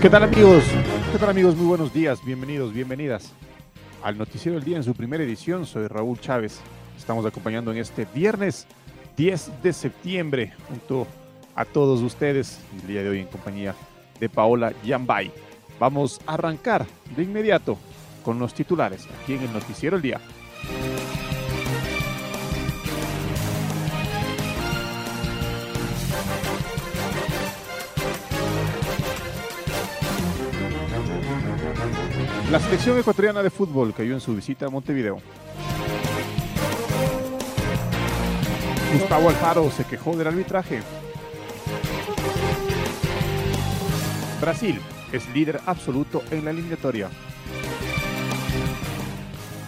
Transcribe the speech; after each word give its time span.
¿Qué 0.00 0.08
tal 0.08 0.22
amigos? 0.22 0.62
¿Qué 1.10 1.18
tal 1.18 1.30
amigos? 1.30 1.56
Muy 1.56 1.66
buenos 1.66 1.92
días, 1.92 2.24
bienvenidos, 2.24 2.72
bienvenidas 2.72 3.32
al 4.00 4.16
Noticiero 4.16 4.56
del 4.56 4.64
Día 4.64 4.76
en 4.76 4.84
su 4.84 4.94
primera 4.94 5.24
edición. 5.24 5.66
Soy 5.66 5.88
Raúl 5.88 6.20
Chávez. 6.20 6.60
Estamos 6.96 7.26
acompañando 7.26 7.72
en 7.72 7.78
este 7.78 8.06
viernes 8.14 8.68
10 9.16 9.60
de 9.60 9.72
septiembre 9.72 10.52
junto 10.68 11.08
a 11.56 11.64
todos 11.64 12.00
ustedes 12.00 12.60
el 12.80 12.86
día 12.86 13.02
de 13.02 13.08
hoy 13.08 13.18
en 13.18 13.26
compañía 13.26 13.74
de 14.20 14.28
Paola 14.28 14.72
Yambay. 14.84 15.32
Vamos 15.80 16.20
a 16.28 16.34
arrancar 16.34 16.86
de 17.16 17.24
inmediato 17.24 17.76
con 18.22 18.38
los 18.38 18.54
titulares 18.54 19.04
aquí 19.20 19.34
en 19.34 19.42
el 19.42 19.52
Noticiero 19.52 19.96
del 19.96 20.02
Día. 20.02 20.20
La 32.50 32.58
selección 32.58 32.98
ecuatoriana 32.98 33.42
de 33.42 33.50
fútbol 33.50 33.92
cayó 33.92 34.14
en 34.14 34.20
su 34.20 34.34
visita 34.34 34.64
a 34.64 34.70
Montevideo. 34.70 35.18
Gustavo 38.94 39.28
Alfaro 39.28 39.70
se 39.70 39.84
quejó 39.84 40.16
del 40.16 40.28
arbitraje. 40.28 40.80
Brasil 44.40 44.80
es 45.12 45.28
líder 45.34 45.60
absoluto 45.66 46.22
en 46.30 46.46
la 46.46 46.50
eliminatoria. 46.52 47.10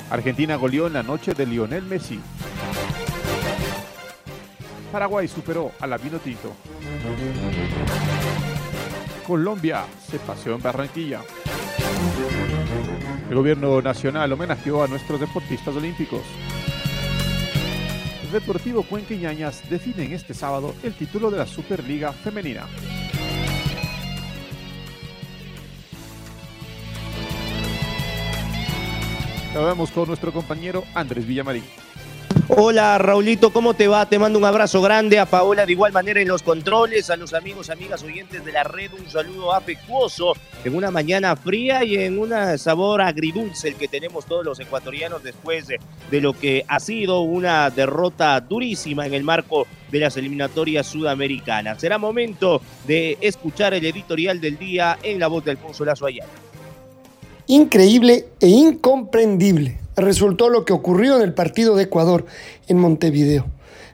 Argentina 0.08 0.56
goleó 0.56 0.86
en 0.86 0.94
la 0.94 1.02
noche 1.02 1.34
de 1.34 1.44
Lionel 1.44 1.82
Messi. 1.82 2.18
Paraguay 4.90 5.28
superó 5.28 5.72
a 5.80 5.86
la 5.86 5.98
Tinto. 5.98 6.54
Colombia 9.26 9.84
se 10.10 10.18
paseó 10.18 10.54
en 10.54 10.62
Barranquilla. 10.62 11.20
El 13.30 13.36
gobierno 13.36 13.80
nacional 13.80 14.32
homenajeó 14.32 14.82
a 14.82 14.88
nuestros 14.88 15.20
deportistas 15.20 15.76
olímpicos. 15.76 16.22
Deportivo 18.32 18.82
Cuenca 18.82 19.14
y 19.14 19.18
Ñañas 19.18 19.62
definen 19.70 20.12
este 20.12 20.34
sábado 20.34 20.74
el 20.82 20.94
título 20.94 21.30
de 21.30 21.38
la 21.38 21.46
Superliga 21.46 22.12
Femenina. 22.12 22.66
Con 29.94 30.08
nuestro 30.08 30.32
compañero 30.32 30.82
Andrés 30.94 31.24
Villamarín. 31.24 31.64
Hola 32.56 32.98
Raulito, 32.98 33.52
¿cómo 33.52 33.74
te 33.74 33.86
va? 33.86 34.06
Te 34.06 34.18
mando 34.18 34.36
un 34.36 34.44
abrazo 34.44 34.82
grande 34.82 35.20
a 35.20 35.24
Paola 35.24 35.64
de 35.64 35.72
igual 35.72 35.92
manera 35.92 36.20
en 36.20 36.26
los 36.26 36.42
controles, 36.42 37.08
a 37.08 37.14
los 37.14 37.32
amigos, 37.32 37.70
amigas 37.70 38.02
oyentes 38.02 38.44
de 38.44 38.50
la 38.50 38.64
red, 38.64 38.90
un 38.92 39.08
saludo 39.08 39.54
afectuoso 39.54 40.32
en 40.64 40.74
una 40.74 40.90
mañana 40.90 41.36
fría 41.36 41.84
y 41.84 41.94
en 41.94 42.18
un 42.18 42.32
sabor 42.58 43.02
agridulce 43.02 43.68
el 43.68 43.76
que 43.76 43.86
tenemos 43.86 44.26
todos 44.26 44.44
los 44.44 44.58
ecuatorianos 44.58 45.22
después 45.22 45.68
de, 45.68 45.78
de 46.10 46.20
lo 46.20 46.32
que 46.32 46.64
ha 46.66 46.80
sido 46.80 47.20
una 47.20 47.70
derrota 47.70 48.40
durísima 48.40 49.06
en 49.06 49.14
el 49.14 49.22
marco 49.22 49.68
de 49.88 50.00
las 50.00 50.16
eliminatorias 50.16 50.88
sudamericanas. 50.88 51.80
Será 51.80 51.98
momento 51.98 52.60
de 52.84 53.16
escuchar 53.20 53.74
el 53.74 53.86
editorial 53.86 54.40
del 54.40 54.58
día 54.58 54.98
en 55.04 55.20
la 55.20 55.28
voz 55.28 55.44
de 55.44 55.52
Alfonso 55.52 55.84
Lazo 55.84 56.04
Ayala. 56.04 56.32
Increíble 57.46 58.26
e 58.40 58.48
incomprendible 58.48 59.78
resultó 60.00 60.48
lo 60.48 60.64
que 60.64 60.72
ocurrió 60.72 61.16
en 61.16 61.22
el 61.22 61.34
partido 61.34 61.76
de 61.76 61.84
Ecuador 61.84 62.26
en 62.68 62.78
Montevideo. 62.78 63.46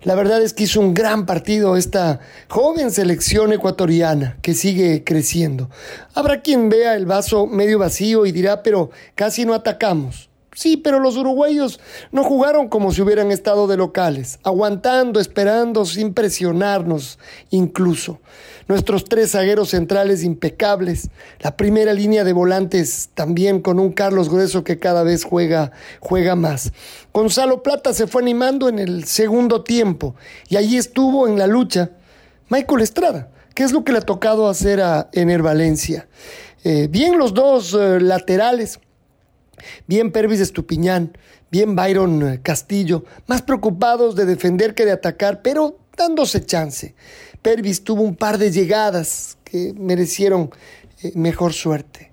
La 0.03 0.15
verdad 0.15 0.41
es 0.41 0.53
que 0.53 0.65
hizo 0.65 0.81
un 0.81 0.95
gran 0.95 1.27
partido 1.27 1.77
esta 1.77 2.21
joven 2.49 2.93
selección 2.93 3.53
ecuatoriana 3.53 4.39
que 4.41 4.55
sigue 4.55 5.03
creciendo. 5.03 5.69
Habrá 6.15 6.43
quien 6.43 6.69
vea 6.69 6.95
el 6.95 7.07
vaso 7.07 7.47
medio 7.47 7.81
vacío 7.81 8.25
y 8.25 8.31
dirá, 8.31 8.63
pero 8.63 8.91
casi 9.17 9.45
no 9.45 9.53
atacamos. 9.53 10.31
Sí, 10.55 10.79
pero 10.79 11.01
los 11.01 11.17
uruguayos 11.17 11.81
no 12.13 12.25
jugaron 12.25 12.69
como 12.69 12.91
si 12.91 13.03
hubieran 13.03 13.31
estado 13.31 13.67
de 13.67 13.77
locales, 13.77 14.39
aguantando, 14.43 15.21
esperando, 15.21 15.85
sin 15.85 16.15
presionarnos 16.15 17.19
incluso. 17.51 18.21
Nuestros 18.69 19.05
tres 19.05 19.31
zagueros 19.31 19.71
centrales 19.71 20.25
impecables, 20.25 21.11
la 21.41 21.57
primera 21.57 21.93
línea 21.93 22.25
de 22.25 22.33
volantes 22.33 23.11
también 23.15 23.61
con 23.61 23.79
un 23.79 23.93
Carlos 23.93 24.29
Grueso 24.29 24.65
que 24.65 24.79
cada 24.79 25.05
vez 25.05 25.23
juega, 25.23 25.71
juega 26.01 26.35
más. 26.35 26.73
Gonzalo 27.13 27.63
Plata 27.63 27.95
se 27.95 28.09
fue 28.09 28.23
animando 28.23 28.69
en 28.69 28.81
el 28.81 29.05
segundo 29.05 29.63
tiempo 29.63 30.17
y 30.49 30.57
allí 30.57 30.77
estuvo 30.77 31.29
en 31.29 31.39
la 31.39 31.47
lucha 31.47 31.91
Michael 32.49 32.83
Estrada. 32.83 33.31
¿Qué 33.55 33.63
es 33.63 33.73
lo 33.73 33.85
que 33.85 33.93
le 33.93 33.99
ha 33.99 34.03
tocado 34.03 34.49
hacer 34.49 34.81
a 34.81 35.09
Ener 35.13 35.43
Valencia? 35.43 36.09
Eh, 36.65 36.89
bien 36.91 37.19
los 37.19 37.33
dos 37.33 37.73
eh, 37.73 38.01
laterales, 38.01 38.81
Bien 39.87 40.13
Pervis 40.13 40.41
Estupiñán, 40.41 41.17
bien 41.51 41.77
Byron 41.77 42.29
eh, 42.29 42.41
Castillo, 42.43 43.05
más 43.27 43.43
preocupados 43.43 44.17
de 44.17 44.27
defender 44.27 44.75
que 44.75 44.85
de 44.85 44.93
atacar, 44.93 45.43
pero 45.43 45.79
dándose 45.97 46.45
chance. 46.45 46.95
Pervis 47.47 47.85
tuvo 47.85 48.03
un 48.03 48.17
par 48.17 48.39
de 48.39 48.51
llegadas 48.51 49.39
que 49.45 49.73
merecieron 49.79 50.51
eh, 51.01 51.13
mejor 51.15 51.53
suerte. 51.53 52.11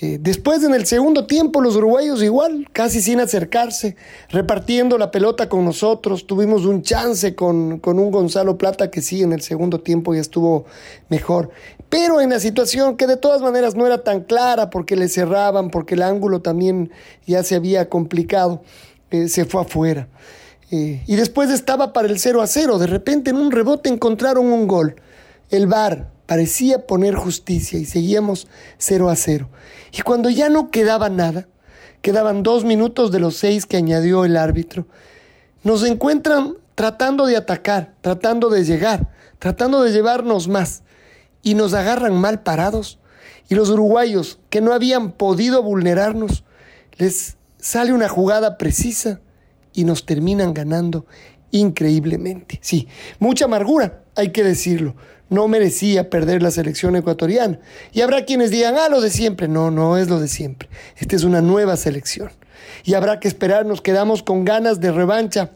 Eh, 0.00 0.18
después, 0.20 0.64
en 0.64 0.74
el 0.74 0.84
segundo 0.84 1.28
tiempo, 1.28 1.60
los 1.60 1.76
uruguayos 1.76 2.20
igual, 2.24 2.66
casi 2.72 3.00
sin 3.00 3.20
acercarse, 3.20 3.94
repartiendo 4.30 4.98
la 4.98 5.12
pelota 5.12 5.48
con 5.48 5.64
nosotros. 5.64 6.26
Tuvimos 6.26 6.66
un 6.66 6.82
chance 6.82 7.36
con, 7.36 7.78
con 7.78 8.00
un 8.00 8.10
Gonzalo 8.10 8.58
Plata 8.58 8.90
que 8.90 9.00
sí, 9.00 9.22
en 9.22 9.32
el 9.32 9.42
segundo 9.42 9.78
tiempo 9.78 10.12
ya 10.12 10.20
estuvo 10.20 10.64
mejor. 11.08 11.50
Pero 11.88 12.20
en 12.20 12.30
la 12.30 12.40
situación 12.40 12.96
que 12.96 13.06
de 13.06 13.16
todas 13.16 13.42
maneras 13.42 13.76
no 13.76 13.86
era 13.86 14.02
tan 14.02 14.22
clara 14.22 14.70
porque 14.70 14.96
le 14.96 15.08
cerraban, 15.08 15.70
porque 15.70 15.94
el 15.94 16.02
ángulo 16.02 16.42
también 16.42 16.90
ya 17.28 17.44
se 17.44 17.54
había 17.54 17.88
complicado, 17.88 18.64
eh, 19.12 19.28
se 19.28 19.44
fue 19.44 19.62
afuera. 19.62 20.08
Y 20.70 21.16
después 21.16 21.50
estaba 21.50 21.92
para 21.92 22.08
el 22.08 22.18
0 22.18 22.42
a 22.42 22.46
0. 22.46 22.78
De 22.78 22.86
repente 22.86 23.30
en 23.30 23.36
un 23.36 23.52
rebote 23.52 23.88
encontraron 23.88 24.46
un 24.46 24.66
gol. 24.66 24.96
El 25.50 25.66
VAR 25.66 26.10
parecía 26.26 26.86
poner 26.86 27.14
justicia 27.14 27.78
y 27.78 27.84
seguíamos 27.84 28.48
0 28.78 29.10
a 29.10 29.16
0. 29.16 29.48
Y 29.92 30.02
cuando 30.02 30.30
ya 30.30 30.48
no 30.48 30.70
quedaba 30.70 31.08
nada, 31.08 31.46
quedaban 32.04 32.42
dos 32.42 32.64
minutos 32.64 33.12
de 33.12 33.18
los 33.18 33.36
seis 33.36 33.64
que 33.64 33.78
añadió 33.78 34.26
el 34.26 34.36
árbitro, 34.36 34.86
nos 35.62 35.82
encuentran 35.84 36.58
tratando 36.74 37.24
de 37.24 37.36
atacar, 37.36 37.94
tratando 38.02 38.50
de 38.50 38.62
llegar, 38.62 39.10
tratando 39.38 39.82
de 39.82 39.90
llevarnos 39.90 40.46
más, 40.46 40.82
y 41.42 41.54
nos 41.54 41.72
agarran 41.72 42.14
mal 42.14 42.42
parados. 42.42 42.98
Y 43.48 43.54
los 43.54 43.70
uruguayos, 43.70 44.38
que 44.50 44.60
no 44.60 44.74
habían 44.74 45.12
podido 45.12 45.62
vulnerarnos, 45.62 46.44
les 46.98 47.38
sale 47.58 47.94
una 47.94 48.10
jugada 48.10 48.58
precisa 48.58 49.20
y 49.74 49.84
nos 49.84 50.06
terminan 50.06 50.54
ganando 50.54 51.04
increíblemente. 51.50 52.58
Sí, 52.62 52.88
mucha 53.18 53.44
amargura, 53.44 54.04
hay 54.14 54.30
que 54.30 54.42
decirlo 54.42 54.94
no 55.30 55.48
merecía 55.48 56.10
perder 56.10 56.42
la 56.42 56.50
selección 56.50 56.96
ecuatoriana. 56.96 57.58
Y 57.92 58.00
habrá 58.00 58.24
quienes 58.24 58.50
digan, 58.50 58.76
ah, 58.78 58.88
lo 58.88 59.00
de 59.00 59.10
siempre. 59.10 59.48
No, 59.48 59.70
no 59.70 59.98
es 59.98 60.08
lo 60.08 60.20
de 60.20 60.28
siempre. 60.28 60.68
Esta 60.96 61.16
es 61.16 61.24
una 61.24 61.40
nueva 61.40 61.76
selección. 61.76 62.30
Y 62.84 62.94
habrá 62.94 63.20
que 63.20 63.28
esperar, 63.28 63.66
nos 63.66 63.80
quedamos 63.80 64.22
con 64.22 64.44
ganas 64.44 64.80
de 64.80 64.92
revancha. 64.92 65.50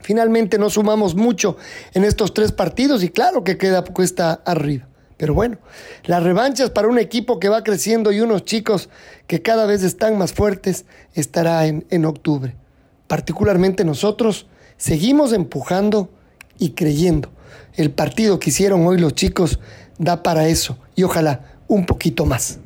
Finalmente 0.00 0.58
no 0.58 0.68
sumamos 0.68 1.14
mucho 1.14 1.56
en 1.94 2.04
estos 2.04 2.34
tres 2.34 2.52
partidos 2.52 3.02
y 3.02 3.08
claro 3.08 3.42
que 3.42 3.56
queda 3.56 3.82
cuesta 3.82 4.42
arriba. 4.44 4.86
Pero 5.16 5.32
bueno, 5.32 5.58
las 6.04 6.22
revanchas 6.22 6.70
para 6.70 6.88
un 6.88 6.98
equipo 6.98 7.38
que 7.38 7.48
va 7.48 7.62
creciendo 7.62 8.12
y 8.12 8.20
unos 8.20 8.44
chicos 8.44 8.90
que 9.26 9.40
cada 9.40 9.64
vez 9.64 9.82
están 9.82 10.18
más 10.18 10.32
fuertes 10.32 10.84
estará 11.14 11.66
en, 11.66 11.86
en 11.90 12.04
octubre. 12.04 12.56
Particularmente 13.06 13.84
nosotros 13.84 14.46
seguimos 14.76 15.32
empujando 15.32 16.10
y 16.58 16.70
creyendo. 16.70 17.30
El 17.74 17.90
partido 17.90 18.38
que 18.38 18.50
hicieron 18.50 18.86
hoy 18.86 18.98
los 18.98 19.14
chicos 19.14 19.58
da 19.98 20.22
para 20.22 20.48
eso 20.48 20.78
y 20.94 21.02
ojalá 21.02 21.58
un 21.68 21.86
poquito 21.86 22.24
más. 22.26 22.58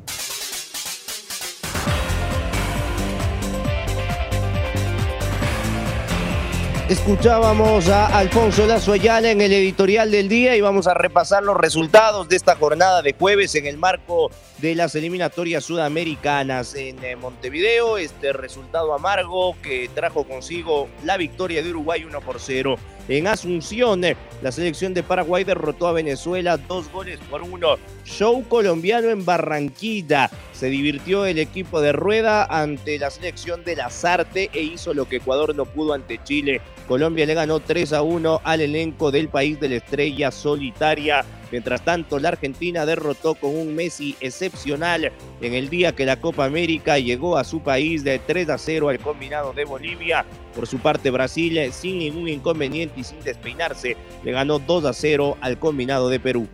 Escuchábamos 6.89 7.87
a 7.87 8.07
Alfonso 8.07 8.65
Lazo 8.65 8.93
Ayala 8.93 9.29
en 9.29 9.41
el 9.41 9.53
editorial 9.53 10.09
del 10.09 10.27
día 10.27 10.55
y 10.55 10.61
vamos 10.61 10.87
a 10.87 10.95
repasar 10.95 11.43
los 11.43 11.55
resultados 11.55 12.27
de 12.27 12.35
esta 12.35 12.55
jornada 12.55 13.03
de 13.03 13.13
jueves 13.13 13.53
en 13.53 13.67
el 13.67 13.77
marco 13.77 14.31
de 14.57 14.73
las 14.73 14.95
eliminatorias 14.95 15.63
sudamericanas 15.63 16.73
en 16.73 16.97
eh, 17.03 17.15
Montevideo. 17.15 17.99
Este 17.99 18.33
resultado 18.33 18.95
amargo 18.95 19.55
que 19.61 19.87
trajo 19.93 20.23
consigo 20.23 20.89
la 21.03 21.17
victoria 21.17 21.61
de 21.61 21.69
Uruguay 21.69 22.03
1 22.05 22.21
por 22.21 22.39
0. 22.39 22.77
En 23.09 23.25
Asunción, 23.25 24.03
eh, 24.03 24.15
la 24.43 24.51
selección 24.51 24.93
de 24.93 25.01
Paraguay 25.01 25.43
derrotó 25.43 25.87
a 25.87 25.93
Venezuela 25.93 26.57
dos 26.57 26.91
goles 26.91 27.19
por 27.27 27.41
uno. 27.41 27.77
Show 28.05 28.47
colombiano 28.47 29.09
en 29.09 29.25
Barranquilla. 29.25 30.29
Se 30.53 30.69
divirtió 30.69 31.25
el 31.25 31.39
equipo 31.39 31.81
de 31.81 31.91
Rueda 31.91 32.45
ante 32.45 32.99
la 32.99 33.09
selección 33.09 33.63
de 33.63 33.77
Lazarte 33.77 34.51
e 34.53 34.61
hizo 34.61 34.93
lo 34.93 35.09
que 35.09 35.15
Ecuador 35.15 35.55
no 35.55 35.65
pudo 35.65 35.93
ante 35.93 36.23
Chile. 36.23 36.61
Colombia 36.87 37.25
le 37.25 37.33
ganó 37.33 37.59
3 37.59 37.93
a 37.93 38.03
1 38.03 38.41
al 38.43 38.61
elenco 38.61 39.09
del 39.09 39.27
país 39.27 39.59
de 39.59 39.69
la 39.69 39.75
estrella 39.77 40.29
solitaria. 40.29 41.25
Mientras 41.51 41.83
tanto, 41.83 42.19
la 42.19 42.29
Argentina 42.29 42.85
derrotó 42.85 43.35
con 43.35 43.55
un 43.55 43.75
Messi 43.75 44.15
excepcional 44.19 45.11
en 45.41 45.53
el 45.53 45.69
día 45.69 45.95
que 45.95 46.05
la 46.05 46.19
Copa 46.19 46.45
América 46.45 46.99
llegó 46.99 47.37
a 47.37 47.43
su 47.43 47.61
país 47.61 48.03
de 48.03 48.19
3 48.19 48.49
a 48.49 48.57
0 48.57 48.89
al 48.89 48.99
combinado 48.99 49.53
de 49.53 49.65
Bolivia. 49.65 50.25
Por 50.55 50.67
su 50.67 50.77
parte, 50.79 51.09
Brasil, 51.09 51.71
sin 51.71 51.99
ningún 51.99 52.27
inconveniente 52.27 52.99
y 52.99 53.03
sin 53.03 53.19
despeinarse, 53.21 53.97
le 54.23 54.31
ganó 54.31 54.59
2 54.59 54.85
a 54.85 54.93
0 54.93 55.37
al 55.41 55.57
combinado 55.57 56.09
de 56.09 56.19
Perú. 56.19 56.47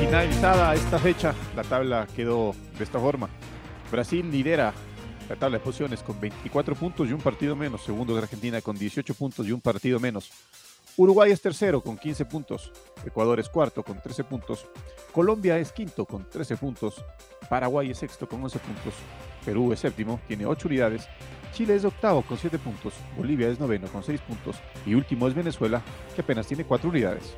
Finalizada 0.00 0.74
esta 0.74 0.98
fecha, 0.98 1.34
la 1.56 1.64
tabla 1.64 2.06
quedó 2.14 2.54
de 2.78 2.84
esta 2.84 3.00
forma. 3.00 3.28
Brasil 3.90 4.30
lidera 4.30 4.72
la 5.28 5.36
tabla 5.36 5.58
de 5.58 5.64
posiciones 5.64 6.02
con 6.02 6.20
24 6.20 6.74
puntos 6.74 7.08
y 7.08 7.12
un 7.12 7.20
partido 7.20 7.56
menos. 7.56 7.82
Segundo 7.82 8.14
de 8.14 8.22
Argentina 8.22 8.60
con 8.60 8.76
18 8.76 9.14
puntos 9.14 9.46
y 9.46 9.52
un 9.52 9.60
partido 9.60 9.98
menos. 9.98 10.30
Uruguay 10.96 11.32
es 11.32 11.40
tercero 11.40 11.82
con 11.82 11.98
15 11.98 12.24
puntos. 12.26 12.70
Ecuador 13.04 13.40
es 13.40 13.48
cuarto 13.48 13.82
con 13.82 14.00
13 14.00 14.24
puntos. 14.24 14.66
Colombia 15.12 15.58
es 15.58 15.72
quinto 15.72 16.04
con 16.04 16.28
13 16.28 16.56
puntos. 16.56 17.04
Paraguay 17.48 17.90
es 17.90 17.98
sexto 17.98 18.28
con 18.28 18.42
11 18.42 18.58
puntos. 18.60 18.94
Perú 19.44 19.72
es 19.72 19.80
séptimo, 19.80 20.20
tiene 20.28 20.46
8 20.46 20.68
unidades. 20.68 21.08
Chile 21.52 21.74
es 21.74 21.84
octavo 21.84 22.22
con 22.22 22.38
7 22.38 22.58
puntos. 22.58 22.94
Bolivia 23.16 23.48
es 23.48 23.58
noveno 23.58 23.88
con 23.88 24.04
6 24.04 24.20
puntos. 24.20 24.56
Y 24.86 24.94
último 24.94 25.26
es 25.26 25.34
Venezuela, 25.34 25.82
que 26.14 26.20
apenas 26.20 26.46
tiene 26.46 26.64
4 26.64 26.88
unidades. 26.88 27.34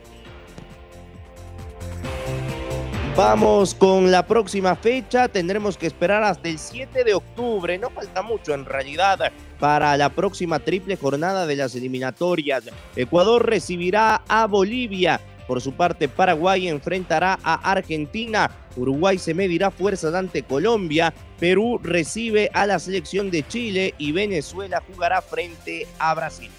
Vamos 3.16 3.74
con 3.74 4.10
la 4.10 4.26
próxima 4.26 4.76
fecha. 4.76 5.26
Tendremos 5.28 5.78
que 5.78 5.86
esperar 5.86 6.22
hasta 6.22 6.50
el 6.50 6.58
7 6.58 7.02
de 7.02 7.14
octubre. 7.14 7.78
No 7.78 7.88
falta 7.88 8.20
mucho 8.20 8.52
en 8.52 8.66
realidad 8.66 9.32
para 9.58 9.96
la 9.96 10.10
próxima 10.10 10.58
triple 10.58 10.96
jornada 10.96 11.46
de 11.46 11.56
las 11.56 11.74
eliminatorias. 11.74 12.64
Ecuador 12.94 13.46
recibirá 13.46 14.22
a 14.28 14.46
Bolivia. 14.46 15.18
Por 15.48 15.62
su 15.62 15.72
parte, 15.72 16.08
Paraguay 16.08 16.68
enfrentará 16.68 17.38
a 17.42 17.54
Argentina. 17.70 18.50
Uruguay 18.76 19.16
se 19.16 19.32
medirá 19.32 19.70
fuerzas 19.70 20.14
ante 20.14 20.42
Colombia. 20.42 21.14
Perú 21.40 21.80
recibe 21.82 22.50
a 22.52 22.66
la 22.66 22.78
selección 22.78 23.30
de 23.30 23.48
Chile 23.48 23.94
y 23.96 24.12
Venezuela 24.12 24.82
jugará 24.86 25.22
frente 25.22 25.86
a 25.98 26.14
Brasil. 26.14 26.50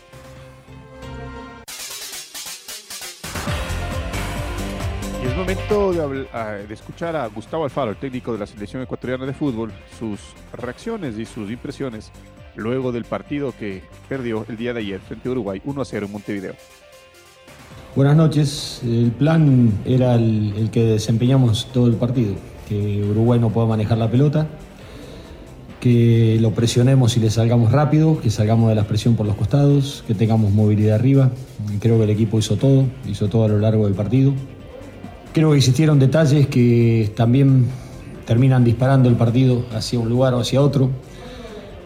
Es 5.28 5.36
momento 5.36 5.92
de, 5.92 6.74
escuchar 6.74 7.16
a 7.16 7.28
Gustavo 7.28 7.66
Alfaro, 7.66 7.92
el 7.92 7.98
técnico 7.98 8.32
de 8.32 8.40
la 8.40 8.48
selección 8.48 8.82
ecuatoriana 8.82 9.26
de 9.26 9.34
fútbol, 9.34 9.72
sus 10.00 10.20
reacciones 10.54 11.18
y 11.18 11.26
sus 11.26 11.52
impresiones 11.52 12.12
luego 12.56 12.92
del 12.92 13.04
partido 13.04 13.54
que 13.58 13.84
perdió 14.08 14.46
el 14.48 14.58
día 14.58 14.74
de 14.74 14.80
ayer 14.80 15.00
frente 15.02 15.28
a 15.28 15.32
Uruguay 15.34 15.62
1 15.66 15.82
a 15.82 15.86
0 15.86 16.06
en 16.06 16.12
Montevideo. 16.12 16.54
Buenas 17.96 18.16
noches. 18.16 18.82
El 18.84 19.12
plan 19.12 19.72
era 19.86 20.16
el 20.16 20.70
que 20.72 20.84
desempeñamos 20.84 21.68
todo 21.74 21.88
el 21.88 21.96
partido, 21.96 22.36
que 22.68 23.04
Uruguay 23.04 23.40
no 23.40 23.50
pueda 23.50 23.68
manejar 23.68 23.98
la 23.98 24.10
pelota, 24.10 24.48
que 25.82 26.38
lo 26.40 26.52
presionemos 26.52 27.18
y 27.18 27.20
le 27.20 27.30
salgamos 27.30 27.72
rápido, 27.72 28.20
que 28.22 28.30
salgamos 28.30 28.70
de 28.70 28.76
la 28.76 28.88
presión 28.88 29.16
por 29.16 29.26
los 29.26 29.36
costados, 29.36 30.04
que 30.08 30.16
tengamos 30.16 30.52
movilidad 30.52 30.96
arriba. 30.96 31.32
Creo 31.82 31.98
que 31.98 32.06
el 32.06 32.10
equipo 32.12 32.40
hizo 32.40 32.56
todo, 32.56 32.86
hizo 33.06 33.28
todo 33.28 33.44
a 33.44 33.48
lo 33.50 33.60
largo 33.60 33.86
del 33.86 33.94
partido. 33.94 34.34
Creo 35.38 35.52
que 35.52 35.58
existieron 35.58 36.00
detalles 36.00 36.48
que 36.48 37.12
también 37.16 37.68
terminan 38.26 38.64
disparando 38.64 39.08
el 39.08 39.14
partido 39.14 39.68
hacia 39.72 40.00
un 40.00 40.10
lugar 40.10 40.34
o 40.34 40.40
hacia 40.40 40.60
otro. 40.64 40.90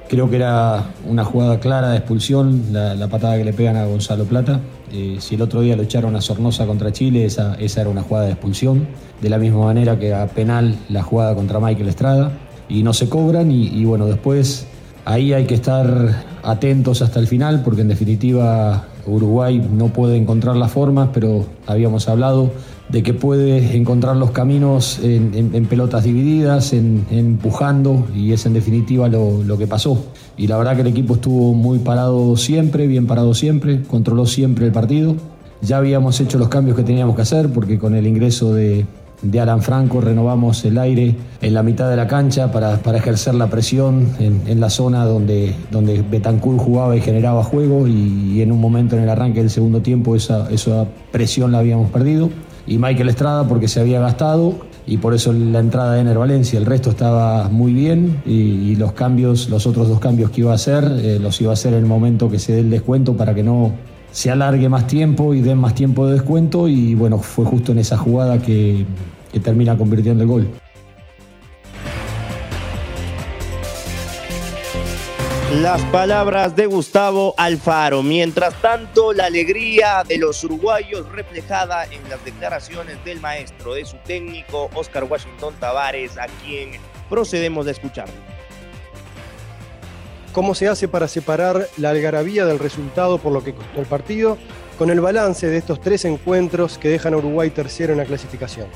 Creo 0.07 0.29
que 0.29 0.37
era 0.37 0.85
una 1.05 1.25
jugada 1.25 1.59
clara 1.59 1.89
de 1.89 1.97
expulsión, 1.97 2.67
la, 2.71 3.09
patada 3.09 3.35
que 3.35 3.43
le 3.43 3.51
pegan 3.51 3.75
a 3.75 3.83
Gonzalo 3.83 4.23
Plata. 4.23 4.61
Eh, 4.93 5.17
si 5.19 5.35
el 5.35 5.41
otro 5.41 5.59
día 5.59 5.75
lo 5.75 5.83
echaron 5.83 6.15
a 6.15 6.21
Sornosa 6.21 6.65
contra 6.65 6.93
Chile, 6.93 7.25
esa, 7.25 7.57
era 7.59 7.89
una 7.89 8.03
jugada 8.03 8.27
de 8.27 8.31
expulsión. 8.31 8.87
De 9.19 9.29
la 9.29 9.37
misma 9.37 9.65
manera 9.65 9.99
que 9.99 10.13
a 10.13 10.27
penal 10.27 10.77
la 10.87 11.03
jugada 11.03 11.35
contra 11.35 11.59
Michael 11.59 11.89
Estrada. 11.89 12.31
Y 12.69 12.83
no 12.83 12.93
se 12.93 13.09
cobran 13.09 13.51
y 13.51 13.83
bueno, 13.83 14.05
después 14.05 14.65
ahí 15.03 15.33
hay 15.33 15.45
que 15.45 15.55
estar 15.55 16.23
atentos 16.43 17.01
hasta 17.01 17.19
el 17.19 17.27
final 17.27 17.63
porque 17.63 17.81
en 17.81 17.87
definitiva 17.89 18.85
Uruguay 19.05 19.61
no 19.71 19.87
puede 19.87 20.17
encontrar 20.17 20.55
las 20.55 20.71
formas, 20.71 21.09
pero 21.13 21.45
habíamos 21.67 22.07
hablado 22.07 22.51
de 22.91 23.03
que 23.03 23.13
puede 23.13 23.75
encontrar 23.77 24.17
los 24.17 24.31
caminos 24.31 24.99
en, 25.01 25.65
pelotas 25.67 26.03
divididas, 26.03 26.73
empujando, 26.73 28.07
y 28.13 28.33
es 28.33 28.45
en 28.45 28.53
definitiva 28.53 29.07
lo, 29.07 29.43
lo, 29.43 29.57
que 29.57 29.67
pasó. 29.67 30.05
Y 30.37 30.47
la 30.47 30.57
verdad 30.57 30.75
que 30.75 30.81
el 30.81 30.87
equipo 30.87 31.15
estuvo 31.15 31.53
muy 31.53 31.79
parado 31.79 32.35
siempre, 32.35 32.87
bien 32.87 33.07
parado 33.07 33.33
siempre, 33.33 33.81
controló 33.83 34.25
siempre 34.25 34.65
el 34.65 34.71
partido. 34.71 35.15
Ya 35.61 35.77
habíamos 35.77 36.19
hecho 36.19 36.37
los 36.37 36.49
cambios 36.49 36.75
que 36.75 36.83
teníamos 36.83 37.15
que 37.15 37.21
hacer, 37.21 37.49
porque 37.49 37.79
con 37.79 37.95
el 37.95 38.07
ingreso 38.07 38.53
de, 38.53 38.85
de 39.21 39.39
Alan 39.39 39.61
Franco 39.61 40.01
renovamos 40.01 40.65
el 40.65 40.77
aire 40.77 41.15
en 41.41 41.53
la 41.53 41.63
mitad 41.63 41.89
de 41.89 41.95
la 41.95 42.07
cancha 42.07 42.51
para, 42.51 42.77
para 42.77 42.97
ejercer 42.97 43.35
la 43.35 43.47
presión 43.47 44.09
en, 44.19 44.41
en, 44.47 44.59
la 44.59 44.69
zona 44.69 45.05
donde, 45.05 45.55
donde 45.69 46.01
Betancourt 46.01 46.59
jugaba 46.59 46.97
y 46.97 47.01
generaba 47.01 47.43
juego 47.43 47.87
y, 47.87 48.33
y, 48.33 48.41
en 48.41 48.51
un 48.51 48.59
momento 48.59 48.97
en 48.97 49.03
el 49.03 49.09
arranque 49.09 49.39
del 49.39 49.49
segundo 49.49 49.81
tiempo 49.81 50.15
esa, 50.15 50.49
esa 50.49 50.87
presión 51.11 51.51
la 51.51 51.59
habíamos 51.59 51.91
perdido 51.91 52.29
y 52.67 52.77
Michael 52.77 53.09
Estrada 53.09 53.47
porque 53.47 53.67
se 53.67 53.79
había 53.79 53.99
gastado 53.99 54.55
y 54.87 54.97
por 54.97 55.13
eso 55.13 55.33
la 55.33 55.59
entrada 55.59 55.93
de 55.93 56.01
Ener 56.01 56.17
Valencia. 56.17 56.59
El 56.59 56.65
resto 56.65 56.89
estaba 56.89 57.49
muy 57.49 57.73
bien 57.73 58.21
y, 58.25 58.75
los 58.75 58.93
cambios, 58.93 59.49
los 59.49 59.67
otros 59.67 59.87
dos 59.87 59.99
cambios 59.99 60.31
que 60.31 60.41
iba 60.41 60.51
a 60.51 60.55
hacer, 60.55 60.83
eh, 60.83 61.19
los 61.19 61.39
iba 61.41 61.51
a 61.51 61.53
hacer 61.53 61.73
en 61.73 61.79
el 61.79 61.85
momento 61.85 62.29
que 62.29 62.39
se 62.39 62.53
dé 62.53 62.59
el 62.59 62.69
descuento 62.69 63.15
para 63.15 63.33
que 63.35 63.43
no 63.43 63.71
se 64.11 64.31
alargue 64.31 64.67
más 64.69 64.87
tiempo 64.87 65.33
y 65.33 65.41
den 65.41 65.57
más 65.57 65.75
tiempo 65.75 66.07
de 66.07 66.13
descuento 66.13 66.67
y 66.67 66.95
bueno, 66.95 67.19
fue 67.19 67.45
justo 67.45 67.71
en 67.71 67.79
esa 67.79 67.97
jugada 67.97 68.39
que 68.39 68.85
termina 69.43 69.77
convirtiendo 69.77 70.23
el 70.23 70.29
gol. 70.29 70.60
Las 75.59 75.81
palabras 75.87 76.55
de 76.55 76.65
Gustavo 76.65 77.35
Alfaro. 77.35 78.01
Mientras 78.01 78.53
tanto, 78.61 79.11
la 79.11 79.25
alegría 79.25 80.01
de 80.07 80.17
los 80.17 80.41
uruguayos 80.45 81.11
reflejada 81.11 81.83
en 81.91 82.09
las 82.09 82.23
declaraciones 82.23 83.03
del 83.03 83.19
maestro, 83.19 83.73
de 83.73 83.83
su 83.83 83.97
técnico, 83.97 84.69
Oscar 84.73 85.03
Washington 85.03 85.53
Tavares, 85.59 86.17
a 86.17 86.27
quien 86.41 86.71
procedemos 87.09 87.67
a 87.67 87.71
escuchar. 87.71 88.07
¿Cómo 90.31 90.55
se 90.55 90.69
hace 90.69 90.87
para 90.87 91.09
separar 91.09 91.67
la 91.75 91.89
algarabía 91.89 92.45
del 92.45 92.57
resultado 92.57 93.17
por 93.17 93.33
lo 93.33 93.43
que 93.43 93.53
costó 93.53 93.81
el 93.81 93.87
partido 93.87 94.37
con 94.77 94.89
el 94.89 95.01
balance 95.01 95.47
de 95.47 95.57
estos 95.57 95.81
tres 95.81 96.05
encuentros 96.05 96.77
que 96.77 96.87
dejan 96.87 97.13
a 97.13 97.17
Uruguay 97.17 97.49
tercero 97.49 97.91
en 97.91 97.97
la 97.97 98.05
clasificación? 98.05 98.67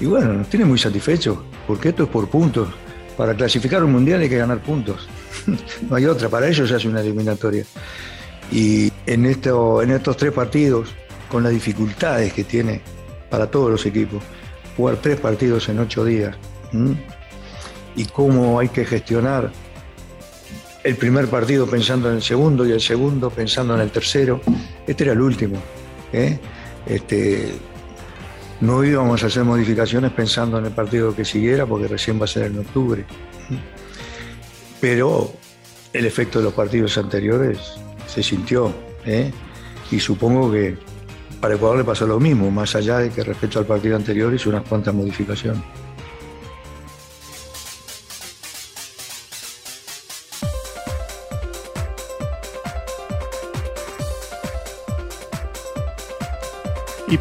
Y 0.00 0.06
bueno, 0.06 0.32
nos 0.32 0.48
tiene 0.48 0.64
muy 0.64 0.78
satisfecho, 0.78 1.44
porque 1.66 1.90
esto 1.90 2.04
es 2.04 2.08
por 2.08 2.26
puntos. 2.30 2.68
Para 3.16 3.34
clasificar 3.34 3.84
un 3.84 3.92
mundial 3.92 4.20
hay 4.20 4.28
que 4.28 4.38
ganar 4.38 4.62
puntos. 4.62 5.08
no 5.88 5.96
hay 5.96 6.06
otra, 6.06 6.28
para 6.28 6.48
ellos 6.48 6.68
se 6.68 6.76
hace 6.76 6.88
una 6.88 7.00
eliminatoria. 7.00 7.64
Y 8.50 8.92
en, 9.06 9.26
esto, 9.26 9.82
en 9.82 9.90
estos 9.92 10.16
tres 10.16 10.32
partidos, 10.32 10.94
con 11.28 11.42
las 11.42 11.52
dificultades 11.52 12.32
que 12.32 12.44
tiene 12.44 12.80
para 13.30 13.50
todos 13.50 13.70
los 13.70 13.86
equipos, 13.86 14.22
jugar 14.76 14.96
tres 14.96 15.18
partidos 15.18 15.68
en 15.68 15.78
ocho 15.78 16.04
días, 16.04 16.36
y 17.96 18.04
cómo 18.06 18.58
hay 18.58 18.68
que 18.68 18.84
gestionar 18.84 19.50
el 20.84 20.96
primer 20.96 21.28
partido 21.28 21.66
pensando 21.66 22.08
en 22.08 22.16
el 22.16 22.22
segundo 22.22 22.66
y 22.66 22.72
el 22.72 22.80
segundo 22.80 23.30
pensando 23.30 23.74
en 23.74 23.80
el 23.80 23.90
tercero. 23.90 24.40
Este 24.86 25.04
era 25.04 25.12
el 25.12 25.20
último. 25.20 25.56
¿eh? 26.12 26.38
Este, 26.86 27.52
no 28.62 28.84
íbamos 28.84 29.24
a 29.24 29.26
hacer 29.26 29.42
modificaciones 29.42 30.12
pensando 30.12 30.56
en 30.56 30.66
el 30.66 30.70
partido 30.70 31.14
que 31.16 31.24
siguiera 31.24 31.66
porque 31.66 31.88
recién 31.88 32.20
va 32.20 32.24
a 32.24 32.28
ser 32.28 32.44
en 32.44 32.60
octubre. 32.60 33.04
Pero 34.80 35.32
el 35.92 36.06
efecto 36.06 36.38
de 36.38 36.44
los 36.44 36.54
partidos 36.54 36.96
anteriores 36.96 37.58
se 38.06 38.22
sintió. 38.22 38.72
¿eh? 39.04 39.32
Y 39.90 39.98
supongo 39.98 40.52
que 40.52 40.76
para 41.40 41.56
Ecuador 41.56 41.78
le 41.78 41.84
pasó 41.84 42.06
lo 42.06 42.20
mismo, 42.20 42.52
más 42.52 42.76
allá 42.76 42.98
de 42.98 43.10
que 43.10 43.24
respecto 43.24 43.58
al 43.58 43.66
partido 43.66 43.96
anterior 43.96 44.32
hizo 44.32 44.48
unas 44.48 44.62
cuantas 44.62 44.94
modificaciones. 44.94 45.62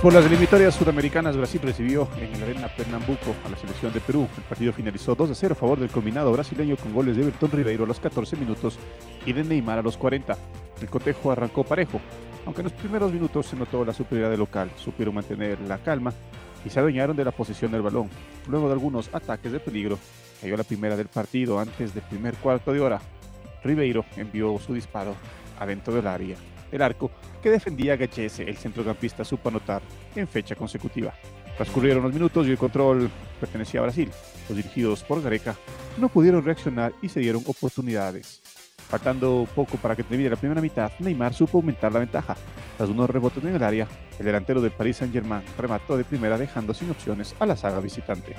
Por 0.01 0.13
las 0.13 0.25
eliminatorias 0.25 0.74
sudamericanas, 0.74 1.38
Brasil 1.38 1.62
recibió 1.62 2.10
en 2.17 2.34
el 2.34 2.41
Arena 2.41 2.67
Pernambuco 2.75 3.36
a 3.46 3.50
la 3.50 3.58
selección 3.58 3.93
de 3.93 4.00
Perú. 4.00 4.27
El 4.36 4.43
partido 4.43 4.74
finalizó 4.74 5.13
2 5.13 5.29
a 5.29 5.36
0 5.36 5.53
a 5.53 5.55
favor 5.55 5.79
del 5.79 5.91
combinado 5.91 6.31
brasileño 6.31 6.75
con 6.75 6.91
goles 6.91 7.15
de 7.15 7.22
Everton 7.22 7.51
Ribeiro 7.51 7.84
a 7.84 7.88
los 7.88 8.00
14 8.00 8.36
minutos 8.36 8.79
y 9.27 9.34
de 9.34 9.43
Neymar 9.43 9.77
a 9.77 9.81
los 9.84 9.98
40. 9.98 10.36
El 10.81 10.89
cotejo 10.89 11.31
arrancó 11.31 11.63
parejo, 11.63 12.01
aunque 12.46 12.62
en 12.62 12.65
los 12.65 12.74
primeros 12.74 13.13
minutos 13.13 13.46
se 13.46 13.55
notó 13.55 13.86
la 13.86 13.93
superioridad 13.93 14.36
local. 14.39 14.72
Supieron 14.75 15.13
mantener 15.13 15.60
la 15.62 15.77
calma 15.77 16.12
y 16.65 16.72
se 16.72 16.79
adueñaron 16.79 17.15
de 17.15 17.25
la 17.25 17.31
posesión 17.31 17.72
del 17.72 17.84
balón. 17.84 18.10
Luego 18.48 18.67
de 18.67 18.74
algunos 18.74 19.13
ataques 19.13 19.51
de 19.51 19.60
peligro, 19.60 20.00
cayó 20.41 20.58
la 20.58 20.63
primera 20.63 20.98
del 20.98 21.10
partido 21.10 21.60
antes 21.60 21.93
del 21.93 22.03
primer 22.03 22.34
cuarto 22.38 22.74
de 22.74 22.79
hora. 22.79 23.00
Ribeiro 23.63 24.03
envió 24.17 24.58
su 24.58 24.74
disparo 24.74 25.15
adentro 25.60 25.93
del 25.93 26.08
área 26.08 26.38
el 26.71 26.81
arco 26.81 27.11
que 27.41 27.49
defendía 27.49 27.95
Gachese, 27.95 28.43
el 28.43 28.57
centrocampista 28.57 29.23
supo 29.23 29.49
anotar 29.49 29.81
en 30.15 30.27
fecha 30.27 30.55
consecutiva. 30.55 31.13
Transcurrieron 31.57 32.03
los 32.03 32.13
minutos 32.13 32.47
y 32.47 32.51
el 32.51 32.57
control 32.57 33.09
pertenecía 33.39 33.81
a 33.81 33.83
Brasil. 33.83 34.09
Los 34.47 34.57
dirigidos 34.57 35.03
por 35.03 35.21
Gareca 35.21 35.55
no 35.97 36.09
pudieron 36.09 36.43
reaccionar 36.43 36.93
y 37.01 37.09
se 37.09 37.19
dieron 37.19 37.43
oportunidades. 37.45 38.41
Faltando 38.89 39.47
poco 39.55 39.77
para 39.77 39.95
que 39.95 40.03
termine 40.03 40.29
la 40.29 40.35
primera 40.35 40.59
mitad, 40.59 40.91
Neymar 40.99 41.33
supo 41.33 41.59
aumentar 41.59 41.93
la 41.93 41.99
ventaja. 41.99 42.35
Tras 42.75 42.89
unos 42.89 43.09
rebotes 43.09 43.43
en 43.43 43.55
el 43.55 43.63
área, 43.63 43.87
el 44.19 44.25
delantero 44.25 44.61
del 44.61 44.71
Paris 44.71 44.97
Saint-Germain 44.97 45.43
remató 45.57 45.95
de 45.95 46.03
primera 46.03 46.37
dejando 46.37 46.73
sin 46.73 46.89
opciones 46.89 47.33
a 47.39 47.45
la 47.45 47.55
saga 47.55 47.79
visitante. 47.79 48.35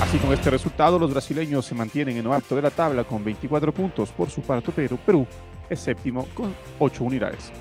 Así 0.00 0.18
con 0.18 0.32
este 0.32 0.50
resultado, 0.50 0.98
los 0.98 1.12
brasileños 1.12 1.64
se 1.64 1.74
mantienen 1.74 2.16
en 2.16 2.24
lo 2.24 2.32
alto 2.32 2.56
de 2.56 2.62
la 2.62 2.70
tabla 2.70 3.04
con 3.04 3.24
24 3.24 3.72
puntos 3.72 4.10
por 4.10 4.30
su 4.30 4.42
parte, 4.42 4.72
pero 4.74 4.96
Perú 4.96 5.26
es 5.68 5.80
séptimo 5.80 6.26
con 6.34 6.54
8 6.78 7.04
unidades. 7.04 7.52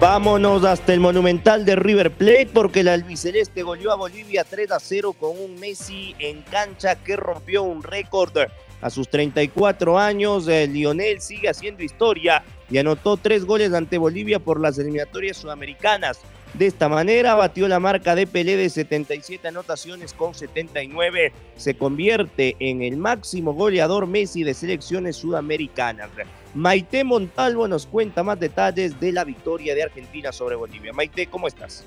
Vámonos 0.00 0.64
hasta 0.64 0.94
el 0.94 1.00
Monumental 1.00 1.66
de 1.66 1.76
River 1.76 2.10
Plate 2.10 2.48
porque 2.54 2.80
el 2.80 2.88
albiceleste 2.88 3.62
goleó 3.62 3.92
a 3.92 3.96
Bolivia 3.96 4.42
3 4.42 4.70
a 4.70 4.80
0 4.80 5.12
con 5.12 5.38
un 5.38 5.60
Messi 5.60 6.14
en 6.18 6.40
cancha 6.40 6.96
que 6.96 7.16
rompió 7.16 7.64
un 7.64 7.82
récord. 7.82 8.32
A 8.80 8.88
sus 8.88 9.10
34 9.10 9.98
años, 9.98 10.48
eh, 10.48 10.66
Lionel 10.66 11.20
sigue 11.20 11.50
haciendo 11.50 11.82
historia 11.82 12.42
y 12.70 12.78
anotó 12.78 13.18
tres 13.18 13.44
goles 13.44 13.74
ante 13.74 13.98
Bolivia 13.98 14.38
por 14.38 14.58
las 14.58 14.78
eliminatorias 14.78 15.36
sudamericanas. 15.36 16.18
De 16.54 16.66
esta 16.66 16.88
manera 16.88 17.34
batió 17.34 17.66
la 17.66 17.80
marca 17.80 18.14
de 18.14 18.28
Pelé 18.28 18.56
de 18.56 18.70
77 18.70 19.48
anotaciones 19.48 20.12
con 20.12 20.34
79. 20.34 21.32
Se 21.56 21.76
convierte 21.76 22.54
en 22.60 22.80
el 22.80 22.96
máximo 22.96 23.54
goleador 23.54 24.06
Messi 24.06 24.44
de 24.44 24.54
selecciones 24.54 25.16
sudamericanas. 25.16 26.10
Maite 26.54 27.02
Montalvo 27.02 27.66
nos 27.66 27.86
cuenta 27.86 28.22
más 28.22 28.38
detalles 28.38 29.00
de 29.00 29.10
la 29.10 29.24
victoria 29.24 29.74
de 29.74 29.82
Argentina 29.82 30.30
sobre 30.30 30.54
Bolivia. 30.54 30.92
Maite, 30.92 31.26
¿cómo 31.26 31.48
estás? 31.48 31.84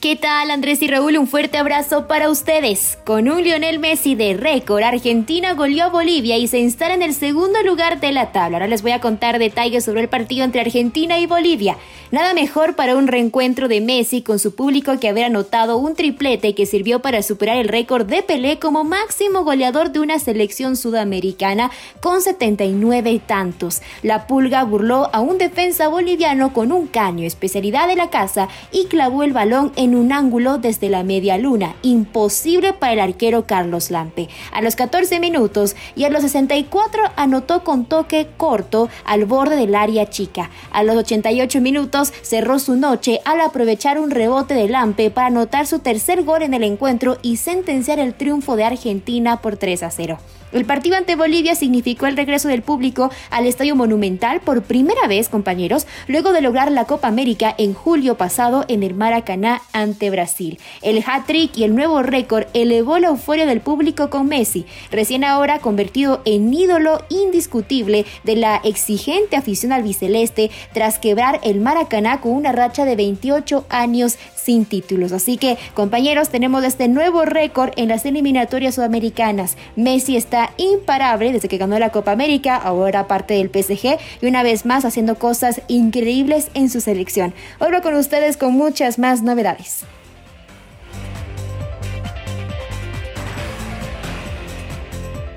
¿Qué 0.00 0.16
tal 0.16 0.50
Andrés 0.50 0.80
y 0.80 0.88
Raúl? 0.88 1.18
Un 1.18 1.26
fuerte 1.26 1.58
abrazo 1.58 2.08
para 2.08 2.30
ustedes. 2.30 2.96
Con 3.04 3.28
un 3.28 3.44
Lionel 3.44 3.78
Messi 3.78 4.14
de 4.14 4.32
récord, 4.32 4.82
Argentina 4.82 5.52
goleó 5.52 5.84
a 5.84 5.88
Bolivia 5.88 6.38
y 6.38 6.48
se 6.48 6.58
instala 6.58 6.94
en 6.94 7.02
el 7.02 7.12
segundo 7.12 7.62
lugar 7.62 8.00
de 8.00 8.10
la 8.10 8.32
tabla. 8.32 8.56
Ahora 8.56 8.66
les 8.66 8.80
voy 8.80 8.92
a 8.92 9.02
contar 9.02 9.38
detalles 9.38 9.84
sobre 9.84 10.00
el 10.00 10.08
partido 10.08 10.46
entre 10.46 10.62
Argentina 10.62 11.18
y 11.18 11.26
Bolivia. 11.26 11.76
Nada 12.12 12.32
mejor 12.32 12.76
para 12.76 12.96
un 12.96 13.08
reencuentro 13.08 13.68
de 13.68 13.82
Messi 13.82 14.22
con 14.22 14.38
su 14.38 14.54
público 14.54 14.98
que 14.98 15.10
haber 15.10 15.26
anotado 15.26 15.76
un 15.76 15.94
triplete 15.94 16.54
que 16.54 16.64
sirvió 16.64 17.02
para 17.02 17.22
superar 17.22 17.58
el 17.58 17.68
récord 17.68 18.06
de 18.06 18.22
Pelé 18.22 18.58
como 18.58 18.84
máximo 18.84 19.44
goleador 19.44 19.92
de 19.92 20.00
una 20.00 20.18
selección 20.18 20.76
sudamericana 20.76 21.70
con 22.00 22.22
79 22.22 23.20
tantos. 23.26 23.82
La 24.02 24.26
pulga 24.26 24.64
burló 24.64 25.10
a 25.12 25.20
un 25.20 25.36
defensa 25.36 25.88
boliviano 25.88 26.54
con 26.54 26.72
un 26.72 26.86
caño, 26.86 27.26
especialidad 27.26 27.86
de 27.86 27.96
la 27.96 28.08
casa, 28.08 28.48
y 28.72 28.86
clavó 28.86 29.22
el 29.22 29.34
balón 29.34 29.72
en 29.76 29.89
un 29.94 30.12
ángulo 30.12 30.58
desde 30.58 30.88
la 30.88 31.02
media 31.02 31.38
luna, 31.38 31.74
imposible 31.82 32.72
para 32.72 32.92
el 32.92 33.00
arquero 33.00 33.46
Carlos 33.46 33.90
Lampe. 33.90 34.28
A 34.52 34.62
los 34.62 34.76
14 34.76 35.20
minutos 35.20 35.76
y 35.96 36.04
a 36.04 36.10
los 36.10 36.22
64 36.22 37.02
anotó 37.16 37.64
con 37.64 37.84
toque 37.84 38.28
corto 38.36 38.88
al 39.04 39.24
borde 39.24 39.56
del 39.56 39.74
área 39.74 40.08
chica. 40.08 40.50
A 40.70 40.82
los 40.82 40.96
88 40.96 41.60
minutos 41.60 42.12
cerró 42.22 42.58
su 42.58 42.76
noche 42.76 43.20
al 43.24 43.40
aprovechar 43.40 43.98
un 43.98 44.10
rebote 44.10 44.54
de 44.54 44.68
Lampe 44.68 45.10
para 45.10 45.28
anotar 45.28 45.66
su 45.66 45.78
tercer 45.78 46.22
gol 46.24 46.42
en 46.42 46.54
el 46.54 46.64
encuentro 46.64 47.18
y 47.22 47.36
sentenciar 47.36 47.98
el 47.98 48.14
triunfo 48.14 48.56
de 48.56 48.64
Argentina 48.64 49.40
por 49.40 49.56
3 49.56 49.82
a 49.82 49.90
0. 49.90 50.18
El 50.52 50.64
partido 50.64 50.96
ante 50.96 51.14
Bolivia 51.14 51.54
significó 51.54 52.06
el 52.06 52.16
regreso 52.16 52.48
del 52.48 52.62
público 52.62 53.10
al 53.30 53.46
Estadio 53.46 53.76
Monumental 53.76 54.40
por 54.40 54.62
primera 54.62 55.06
vez, 55.06 55.28
compañeros, 55.28 55.86
luego 56.08 56.32
de 56.32 56.40
lograr 56.40 56.72
la 56.72 56.86
Copa 56.86 57.06
América 57.06 57.54
en 57.56 57.72
julio 57.72 58.16
pasado 58.16 58.64
en 58.66 58.82
el 58.82 58.94
Maracaná 58.94 59.62
ante 59.80 60.10
Brasil. 60.10 60.58
El 60.82 61.02
hat-trick 61.06 61.56
y 61.56 61.64
el 61.64 61.74
nuevo 61.74 62.02
récord 62.02 62.46
elevó 62.54 62.98
la 62.98 63.08
euforia 63.08 63.46
del 63.46 63.60
público 63.60 64.10
con 64.10 64.26
Messi, 64.26 64.66
recién 64.90 65.24
ahora 65.24 65.58
convertido 65.58 66.22
en 66.24 66.52
ídolo 66.52 67.04
indiscutible 67.08 68.06
de 68.24 68.36
la 68.36 68.60
exigente 68.64 69.36
afición 69.36 69.72
albiceleste 69.72 70.50
tras 70.72 70.98
quebrar 70.98 71.40
el 71.42 71.60
Maracaná 71.60 72.20
con 72.20 72.32
una 72.32 72.52
racha 72.52 72.84
de 72.84 72.96
28 72.96 73.66
años 73.68 74.18
sin 74.40 74.64
títulos. 74.64 75.12
Así 75.12 75.36
que, 75.36 75.58
compañeros, 75.74 76.30
tenemos 76.30 76.64
este 76.64 76.88
nuevo 76.88 77.24
récord 77.24 77.70
en 77.76 77.88
las 77.88 78.04
eliminatorias 78.04 78.74
sudamericanas. 78.74 79.56
Messi 79.76 80.16
está 80.16 80.50
imparable 80.56 81.32
desde 81.32 81.48
que 81.48 81.58
ganó 81.58 81.78
la 81.78 81.90
Copa 81.90 82.12
América, 82.12 82.56
ahora 82.56 83.06
parte 83.06 83.34
del 83.34 83.50
PSG 83.50 83.98
y 84.20 84.26
una 84.26 84.42
vez 84.42 84.66
más 84.66 84.84
haciendo 84.84 85.16
cosas 85.16 85.62
increíbles 85.68 86.48
en 86.54 86.70
su 86.70 86.80
selección. 86.80 87.34
Hablo 87.58 87.82
con 87.82 87.94
ustedes 87.94 88.36
con 88.36 88.54
muchas 88.54 88.98
más 88.98 89.22
novedades. 89.22 89.84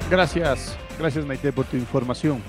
Gracias, 0.10 0.78
gracias 1.00 1.26
Maite 1.26 1.52
por 1.52 1.66
tu 1.66 1.76
información. 1.76 2.42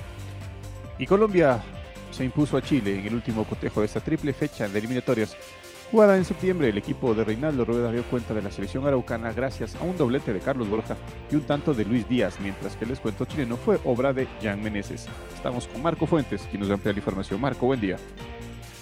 Y 0.99 1.07
Colombia 1.07 1.63
se 2.11 2.25
impuso 2.25 2.57
a 2.57 2.63
Chile 2.63 2.99
en 2.99 3.07
el 3.07 3.15
último 3.15 3.45
cotejo 3.45 3.81
de 3.81 3.87
esta 3.87 4.01
triple 4.01 4.33
fecha 4.33 4.69
de 4.69 4.79
eliminatorias 4.79 5.37
Jugada 5.91 6.17
en 6.17 6.25
septiembre, 6.25 6.71
el 6.71 6.79
equipo 6.79 7.15
de 7.15 7.25
Reinaldo 7.25 7.65
Rueda 7.65 7.93
dio 7.93 8.03
cuenta 8.05 8.35
de 8.35 8.43
la 8.43 8.51
selección 8.51 8.87
araucana 8.87 9.33
gracias 9.33 9.77
a 9.77 9.85
un 9.85 9.97
doblete 9.97 10.33
de 10.33 10.41
Carlos 10.41 10.69
Borja 10.69 10.97
y 11.31 11.37
un 11.37 11.43
tanto 11.43 11.73
de 11.73 11.85
Luis 11.85 12.09
Díaz, 12.09 12.39
mientras 12.41 12.75
que 12.75 12.85
el 12.85 12.91
descuento 12.91 13.27
chileno 13.27 13.57
fue 13.57 13.79
obra 13.85 14.13
de 14.13 14.27
Jan 14.43 14.63
Meneses. 14.63 15.07
Estamos 15.35 15.69
con 15.69 15.83
Marco 15.83 16.07
Fuentes, 16.07 16.43
quien 16.51 16.63
nos 16.63 16.71
amplía 16.71 16.93
la 16.93 16.99
información. 16.99 17.41
Marco, 17.41 17.67
buen 17.67 17.81
día. 17.81 17.97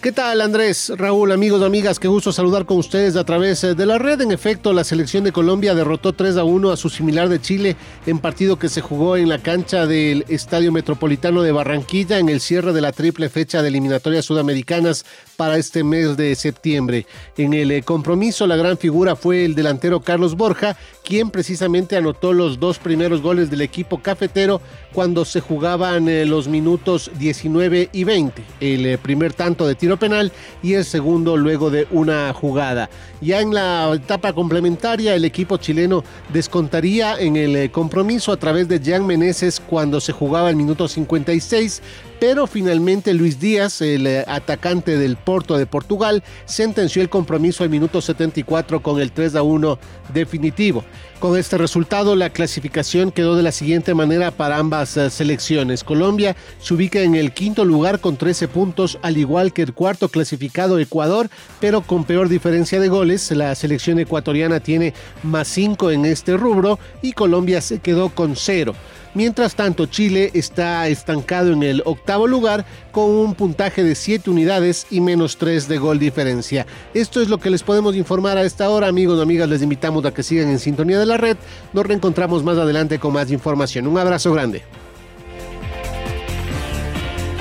¿Qué 0.03 0.11
tal 0.11 0.41
Andrés, 0.41 0.91
Raúl, 0.97 1.31
amigos, 1.31 1.63
amigas? 1.63 2.01
Qué 2.01 2.09
gusto 2.09 2.33
saludar 2.33 2.67
con 2.67 2.77
ustedes 2.77 3.15
a 3.15 3.23
través 3.23 3.63
eh, 3.63 3.77
de 3.77 3.87
la 3.87 3.99
red. 3.99 4.21
En 4.21 4.33
efecto, 4.33 4.73
la 4.73 4.83
selección 4.83 5.23
de 5.23 5.31
Colombia 5.31 5.77
derrotó 5.77 6.13
3 6.13 6.39
a 6.39 6.43
1 6.43 6.73
a 6.73 6.77
su 6.77 6.91
similar 6.91 7.29
de 7.29 7.41
Chile 7.41 7.77
en 8.05 8.19
partido 8.19 8.59
que 8.59 8.69
se 8.69 8.81
jugó 8.81 9.17
en 9.17 9.29
la 9.29 9.39
cancha 9.39 9.87
del 9.87 10.25
Estadio 10.27 10.73
Metropolitano 10.73 11.43
de 11.43 11.53
Barranquilla 11.53 12.19
en 12.19 12.31
el 12.31 12.41
cierre 12.41 12.73
de 12.73 12.81
la 12.81 12.91
triple 12.91 13.29
fecha 13.29 13.63
de 13.63 13.69
eliminatorias 13.69 14.25
sudamericanas 14.25 15.07
para 15.37 15.57
este 15.57 15.85
mes 15.85 16.17
de 16.17 16.35
septiembre. 16.35 17.07
En 17.37 17.55
el 17.55 17.71
eh, 17.71 17.85
compromiso, 17.85 18.49
la 18.49 18.57
gran 18.57 18.79
figura 18.79 19.15
fue 19.15 19.45
el 19.45 19.55
delantero 19.55 20.01
Carlos 20.01 20.37
Borja, 20.37 20.77
quien 21.05 21.31
precisamente 21.31 21.97
anotó 21.97 22.33
los 22.33 22.59
dos 22.59 22.81
primeros 22.81 23.23
goles 23.23 23.51
del 23.51 23.61
equipo 23.61 24.03
cafetero 24.03 24.61
cuando 24.93 25.25
se 25.25 25.41
jugaban 25.41 26.09
eh, 26.09 26.25
los 26.27 26.49
minutos 26.49 27.11
19 27.19 27.91
y 27.93 28.05
20. 28.05 28.43
El 28.61 28.99
primer 28.99 29.33
tanto 29.33 29.67
de 29.67 29.75
tiro 29.75 29.97
penal 29.97 30.33
y 30.63 30.75
el 30.75 30.85
segundo 30.85 31.37
luego 31.37 31.71
de 31.71 31.87
una 31.91 32.33
jugada. 32.33 32.91
Ya 33.21 33.41
en 33.41 33.55
la 33.55 33.93
etapa 33.95 34.33
complementaria 34.33 35.15
el 35.15 35.25
equipo 35.25 35.57
chileno 35.57 36.05
descontaría 36.33 37.19
en 37.19 37.37
el 37.37 37.57
eh, 37.57 37.71
compromiso 37.71 38.33
a 38.33 38.37
través 38.37 38.69
de 38.69 38.81
Jan 38.81 39.07
Meneses 39.07 39.61
cuando 39.61 40.01
se 40.01 40.13
jugaba 40.13 40.51
el 40.51 40.57
minuto 40.57 40.89
56, 40.89 41.83
pero 42.23 42.47
finalmente 42.47 43.15
Luis 43.15 43.41
Díaz, 43.41 43.81
el 43.81 44.07
eh, 44.07 44.25
atacante 44.29 44.97
del 44.97 45.17
Porto 45.17 45.59
de 45.59 45.67
Portugal, 45.67 46.23
sentenció 46.45 47.03
el 47.03 47.09
compromiso 47.09 47.65
al 47.65 47.71
minuto 47.71 48.01
74 48.01 48.81
con 48.81 49.01
el 49.01 49.11
3 49.11 49.35
a 49.35 49.43
1 49.43 49.77
definitivo. 50.15 50.85
Con 51.19 51.37
este 51.37 51.59
resultado, 51.59 52.15
la 52.15 52.31
clasificación 52.31 53.11
quedó 53.11 53.35
de 53.35 53.43
la 53.43 53.51
siguiente 53.51 53.93
manera 53.95 54.31
para 54.31 54.59
ambas 54.59 54.97
eh, 54.97 55.11
selecciones. 55.11 55.83
Colombia 55.83 56.37
se 56.61 56.75
ubica 56.75 57.01
en 57.01 57.17
el 57.17 57.33
quinto 57.33 57.65
lugar 57.65 57.99
con 57.99 58.17
13 58.17 58.47
puntos, 58.47 59.01
al 59.03 59.17
igual 59.17 59.53
que 59.53 59.63
el 59.63 59.73
cuarto 59.73 60.09
clasificado 60.09 60.79
Ecuador, 60.79 61.29
pero 61.59 61.81
con 61.81 62.05
peor 62.05 62.29
diferencia 62.29 62.79
de 62.79 62.87
goles. 62.87 63.33
La 63.33 63.53
selección 63.57 63.99
ecuatoriana 63.99 64.61
tiene 64.61 64.95
más 65.25 65.49
5 65.49 65.91
en 65.91 66.05
este 66.05 66.37
rubro 66.37 66.79
y 67.03 67.15
Colombia 67.15 67.61
se 67.61 67.81
quedó 67.81 68.11
con 68.11 68.37
cero. 68.37 68.77
Mientras 69.15 69.55
tanto, 69.55 69.85
Chile 69.85 70.31
está 70.33 70.89
estancado 70.89 71.53
en 71.53 71.63
el 71.63 71.83
octavo 71.85 72.12
lugar 72.19 72.65
con 72.91 73.05
un 73.05 73.35
puntaje 73.35 73.83
de 73.83 73.95
7 73.95 74.31
unidades 74.31 74.87
y 74.91 75.01
menos 75.01 75.37
3 75.37 75.69
de 75.69 75.79
gol 75.79 75.99
diferencia. 75.99 76.67
Esto 76.95 77.21
es 77.21 77.29
lo 77.29 77.39
que 77.39 77.51
les 77.51 77.63
podemos 77.63 77.97
informar 77.97 78.39
a 78.39 78.43
esta 78.43 78.71
hora, 78.71 78.89
amigos 78.89 79.19
y 79.19 79.23
amigas. 79.23 79.49
Les 79.49 79.63
invitamos 79.63 80.05
a 80.05 80.13
que 80.13 80.23
sigan 80.23 80.49
en 80.49 80.59
sintonía 80.59 80.99
de 80.99 81.07
la 81.07 81.17
red. 81.17 81.37
Nos 81.73 81.87
reencontramos 81.87 82.43
más 82.43 82.59
adelante 82.59 82.99
con 82.99 83.13
más 83.13 83.31
información. 83.31 83.87
Un 83.87 83.99
abrazo 83.99 84.33
grande. 84.33 84.63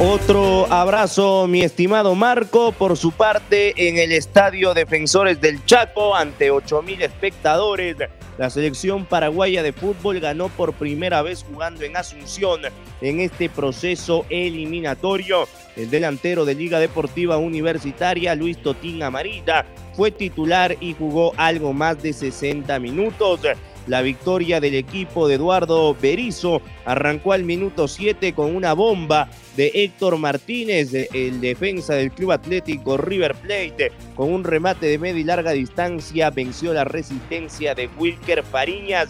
Otro 0.04 0.66
abrazo, 0.74 1.46
mi 1.48 1.62
estimado 1.62 2.16
Marco, 2.16 2.72
por 2.72 2.98
su 2.98 3.12
parte 3.12 3.88
en 3.88 4.00
el 4.00 4.12
Estadio 4.12 4.74
Defensores 4.74 5.40
del 5.40 5.64
Chaco 5.64 6.16
ante 6.16 6.52
8.000 6.52 7.04
espectadores. 7.04 7.98
La 8.40 8.50
selección 8.50 9.06
paraguaya 9.06 9.62
de 9.62 9.74
fútbol 9.74 10.20
ganó 10.20 10.50
por 10.50 10.74
primera 10.74 11.22
vez 11.22 11.46
jugando 11.48 11.84
en 11.84 11.98
Asunción 11.98 12.62
en 13.00 13.20
este 13.20 13.48
proceso 13.48 14.26
eliminatorio. 14.30 15.48
El 15.76 15.92
delantero 15.92 16.46
de 16.46 16.56
Liga 16.56 16.80
Deportiva 16.80 17.38
Universitaria, 17.38 18.34
Luis 18.34 18.58
Totín 18.58 19.04
Amarita, 19.04 19.68
fue 19.94 20.10
titular 20.10 20.78
y 20.82 20.96
jugó 20.96 21.34
algo 21.38 21.74
más 21.74 22.02
de 22.02 22.14
60 22.14 22.80
minutos. 22.80 23.42
La 23.88 24.02
victoria 24.02 24.60
del 24.60 24.76
equipo 24.76 25.28
de 25.28 25.36
Eduardo 25.36 25.96
Berizo 26.00 26.62
arrancó 26.86 27.34
al 27.34 27.44
minuto 27.44 27.88
7 27.88 28.34
con 28.34 28.56
una 28.56 28.74
bomba 28.74 29.30
de 29.58 29.72
Héctor 29.74 30.18
Martínez, 30.18 30.94
el 30.94 31.42
defensa 31.42 31.96
del 31.96 32.12
Club 32.12 32.32
Atlético 32.32 32.98
River 32.98 33.36
Plate, 33.36 33.92
con 34.16 34.32
un 34.32 34.44
remate 34.44 34.86
de 34.86 34.98
media 34.98 35.22
y 35.22 35.24
larga 35.24 35.52
distancia, 35.52 36.30
venció 36.30 36.74
la 36.74 36.84
resistencia 36.84 37.76
de 37.76 37.90
Wilker 37.98 38.44
Fariñas. 38.44 39.10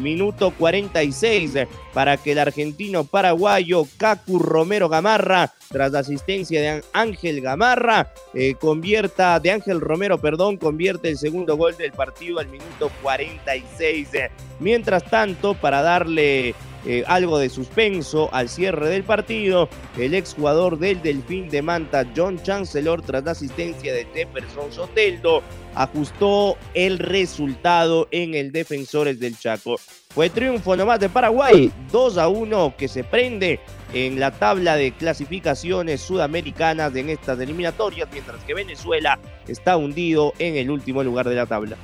Minuto 0.00 0.52
46 0.52 1.54
para 1.92 2.16
que 2.16 2.32
el 2.32 2.38
argentino 2.38 3.04
paraguayo 3.04 3.86
Cacu 3.96 4.38
Romero 4.38 4.88
Gamarra, 4.88 5.52
tras 5.68 5.92
la 5.92 6.00
asistencia 6.00 6.60
de 6.60 6.84
Ángel 6.92 7.40
Gamarra, 7.40 8.12
eh, 8.34 8.54
convierta, 8.54 9.40
de 9.40 9.50
Ángel 9.52 9.80
Romero, 9.80 10.20
perdón, 10.20 10.56
convierte 10.56 11.08
el 11.08 11.18
segundo 11.18 11.56
gol 11.56 11.76
del 11.76 11.92
partido 11.92 12.38
al 12.38 12.48
minuto 12.48 12.90
46. 13.02 14.08
Mientras 14.58 15.04
tanto, 15.04 15.54
para 15.54 15.82
darle 15.82 16.54
eh, 16.86 17.04
algo 17.06 17.38
de 17.38 17.50
suspenso 17.50 18.30
al 18.32 18.48
cierre 18.48 18.88
del 18.88 19.04
partido. 19.04 19.68
El 19.98 20.14
exjugador 20.14 20.78
del 20.78 21.02
Delfín 21.02 21.50
de 21.50 21.60
Manta, 21.60 22.06
John 22.16 22.42
Chancellor, 22.42 23.02
tras 23.02 23.24
la 23.24 23.32
asistencia 23.32 23.92
de 23.92 24.06
Jefferson 24.14 24.72
Soteldo, 24.72 25.42
ajustó 25.74 26.56
el 26.72 26.98
resultado 26.98 28.08
en 28.10 28.34
el 28.34 28.50
Defensores 28.50 29.20
del 29.20 29.38
Chaco. 29.38 29.76
Fue 30.12 30.28
triunfo 30.28 30.74
nomás 30.74 30.98
de 30.98 31.08
Paraguay, 31.08 31.72
2 31.92 32.18
a 32.18 32.26
1 32.26 32.74
que 32.76 32.88
se 32.88 33.04
prende 33.04 33.60
en 33.92 34.18
la 34.18 34.32
tabla 34.32 34.74
de 34.74 34.90
clasificaciones 34.90 36.00
sudamericanas 36.00 36.92
en 36.96 37.10
estas 37.10 37.38
eliminatorias, 37.38 38.08
mientras 38.10 38.42
que 38.42 38.52
Venezuela 38.52 39.20
está 39.46 39.76
hundido 39.76 40.32
en 40.40 40.56
el 40.56 40.68
último 40.68 41.04
lugar 41.04 41.28
de 41.28 41.36
la 41.36 41.46
tabla. 41.46 41.76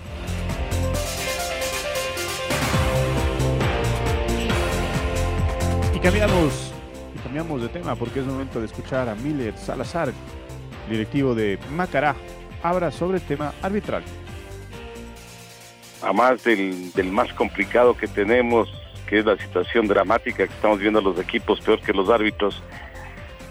Y 5.95 5.99
cambiamos, 6.00 6.73
y 7.14 7.18
cambiamos 7.21 7.62
de 7.62 7.68
tema 7.68 7.95
porque 7.95 8.18
es 8.18 8.26
momento 8.26 8.59
de 8.59 8.66
escuchar 8.66 9.09
a 9.09 9.14
Miller 9.14 9.56
Salazar, 9.56 10.12
directivo 10.90 11.33
de 11.37 11.61
Macará, 11.76 12.16
habla 12.61 12.90
sobre 12.90 13.18
el 13.18 13.23
tema 13.23 13.54
arbitral. 13.62 14.02
A 16.03 16.12
más 16.12 16.45
del, 16.45 16.93
del 16.93 17.11
más 17.11 17.33
complicado 17.33 17.97
que 17.97 18.07
tenemos, 18.07 18.69
que 19.07 19.21
es 19.21 19.25
la 19.25 19.37
situación 19.37 19.87
dramática 19.87 20.47
que 20.47 20.53
estamos 20.53 20.79
viendo 20.79 21.00
los 21.00 21.19
equipos, 21.19 21.61
peor 21.61 21.81
que 21.81 21.93
los 21.93 22.11
árbitros. 22.11 22.62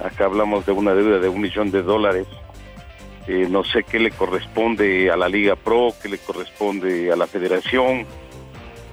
Acá 0.04 0.25
hablamos 0.25 0.66
de 0.66 0.74
una 0.74 0.94
deuda 0.94 1.20
de 1.20 1.30
un 1.30 1.42
millón 1.42 1.72
de 1.72 1.81
dólares. 1.81 2.27
Eh, 3.27 3.48
no 3.50 3.64
sé 3.64 3.84
qué 3.84 4.00
le 4.00 4.12
corresponde 4.12 5.10
a 5.10 5.18
la 5.18 5.27
Liga 5.27 5.55
Pro, 5.55 5.94
qué 6.01 6.10
le 6.10 6.18
corresponde 6.20 7.12
a 7.12 7.16
la 7.16 7.25
Federación. 7.25 8.05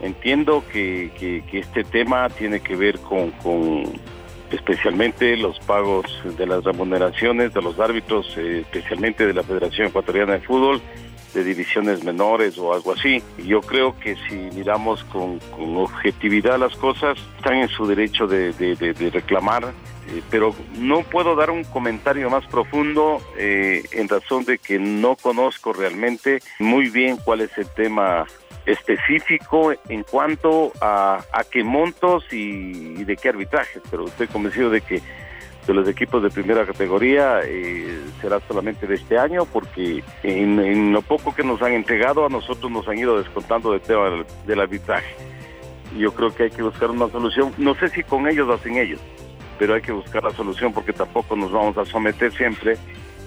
Entiendo 0.00 0.64
que, 0.72 1.10
este 1.52 1.84
tema 1.84 2.28
tiene 2.30 2.60
que 2.60 2.74
ver 2.74 2.98
con, 3.00 3.30
con 3.32 3.84
especialmente 4.50 5.36
los 5.36 5.58
pagos 5.60 6.06
de 6.36 6.46
las 6.46 6.64
remuneraciones 6.64 7.52
de 7.52 7.62
los 7.62 7.78
árbitros, 7.78 8.34
eh, 8.36 8.60
especialmente 8.60 9.26
de 9.26 9.34
la 9.34 9.42
Federación 9.42 9.88
Ecuatoriana 9.88 10.34
de 10.34 10.40
Fútbol, 10.40 10.80
de 11.34 11.44
divisiones 11.44 12.04
menores 12.04 12.58
o 12.58 12.72
algo 12.74 12.92
así. 12.92 13.22
Yo 13.38 13.60
creo 13.60 13.98
que 13.98 14.16
si 14.28 14.34
miramos 14.54 15.02
con, 15.04 15.38
objetividad 15.76 16.58
las 16.58 16.76
cosas, 16.76 17.18
están 17.36 17.54
en 17.54 17.68
su 17.68 17.86
derecho 17.86 18.26
de, 18.26 18.52
de- 18.52 18.76
de- 18.76 18.92
de 18.92 19.10
reclamar, 19.10 19.64
eh, 20.08 20.22
pero 20.30 20.54
no 20.78 21.02
puedo 21.02 21.34
dar 21.36 21.50
un 21.50 21.64
comentario 21.64 22.28
más 22.30 22.44
profundo 22.46 23.20
eh, 23.38 23.82
en 23.92 24.08
razón 24.08 24.44
de 24.44 24.58
que 24.58 24.78
no 24.78 25.16
conozco 25.16 25.72
realmente 25.72 26.40
muy 26.58 26.88
bien 26.90 27.16
cuál 27.24 27.40
es 27.40 27.56
el 27.56 27.68
tema 27.68 28.26
específico 28.86 29.72
en 29.88 30.02
cuanto 30.04 30.72
a, 30.80 31.20
a 31.32 31.44
qué 31.44 31.64
montos 31.64 32.24
y, 32.32 32.36
y 33.00 33.04
de 33.04 33.16
qué 33.16 33.28
arbitrajes, 33.30 33.82
pero 33.90 34.06
estoy 34.06 34.26
convencido 34.28 34.70
de 34.70 34.80
que 34.80 35.00
de 35.66 35.74
los 35.74 35.88
equipos 35.88 36.22
de 36.22 36.30
primera 36.30 36.66
categoría 36.66 37.40
eh, 37.44 38.00
será 38.20 38.40
solamente 38.48 38.86
de 38.86 38.96
este 38.96 39.18
año 39.18 39.44
porque 39.44 40.02
en, 40.22 40.58
en 40.58 40.92
lo 40.92 41.02
poco 41.02 41.34
que 41.34 41.44
nos 41.44 41.62
han 41.62 41.72
entregado 41.72 42.26
a 42.26 42.28
nosotros 42.28 42.70
nos 42.70 42.86
han 42.88 42.98
ido 42.98 43.18
descontando 43.18 43.72
del 43.72 43.80
tema 43.80 44.10
del, 44.10 44.26
del 44.46 44.60
arbitraje. 44.60 45.14
Yo 45.96 46.12
creo 46.14 46.34
que 46.34 46.44
hay 46.44 46.50
que 46.50 46.62
buscar 46.62 46.90
una 46.90 47.08
solución, 47.08 47.52
no 47.58 47.74
sé 47.74 47.88
si 47.90 48.02
con 48.02 48.26
ellos 48.26 48.48
o 48.48 48.58
sin 48.58 48.76
ellos, 48.76 49.00
pero 49.58 49.74
hay 49.74 49.82
que 49.82 49.92
buscar 49.92 50.24
la 50.24 50.30
solución 50.30 50.72
porque 50.72 50.92
tampoco 50.92 51.36
nos 51.36 51.52
vamos 51.52 51.76
a 51.78 51.84
someter 51.84 52.32
siempre 52.32 52.76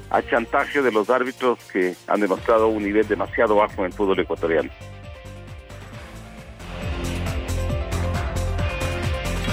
a 0.09 0.21
chantaje 0.21 0.81
de 0.81 0.91
los 0.91 1.09
árbitros 1.09 1.59
que 1.71 1.95
han 2.07 2.19
demostrado 2.19 2.67
un 2.67 2.83
nivel 2.83 3.07
demasiado 3.07 3.55
bajo 3.55 3.79
en 3.79 3.85
el 3.85 3.93
fútbol 3.93 4.19
ecuatoriano. 4.19 4.69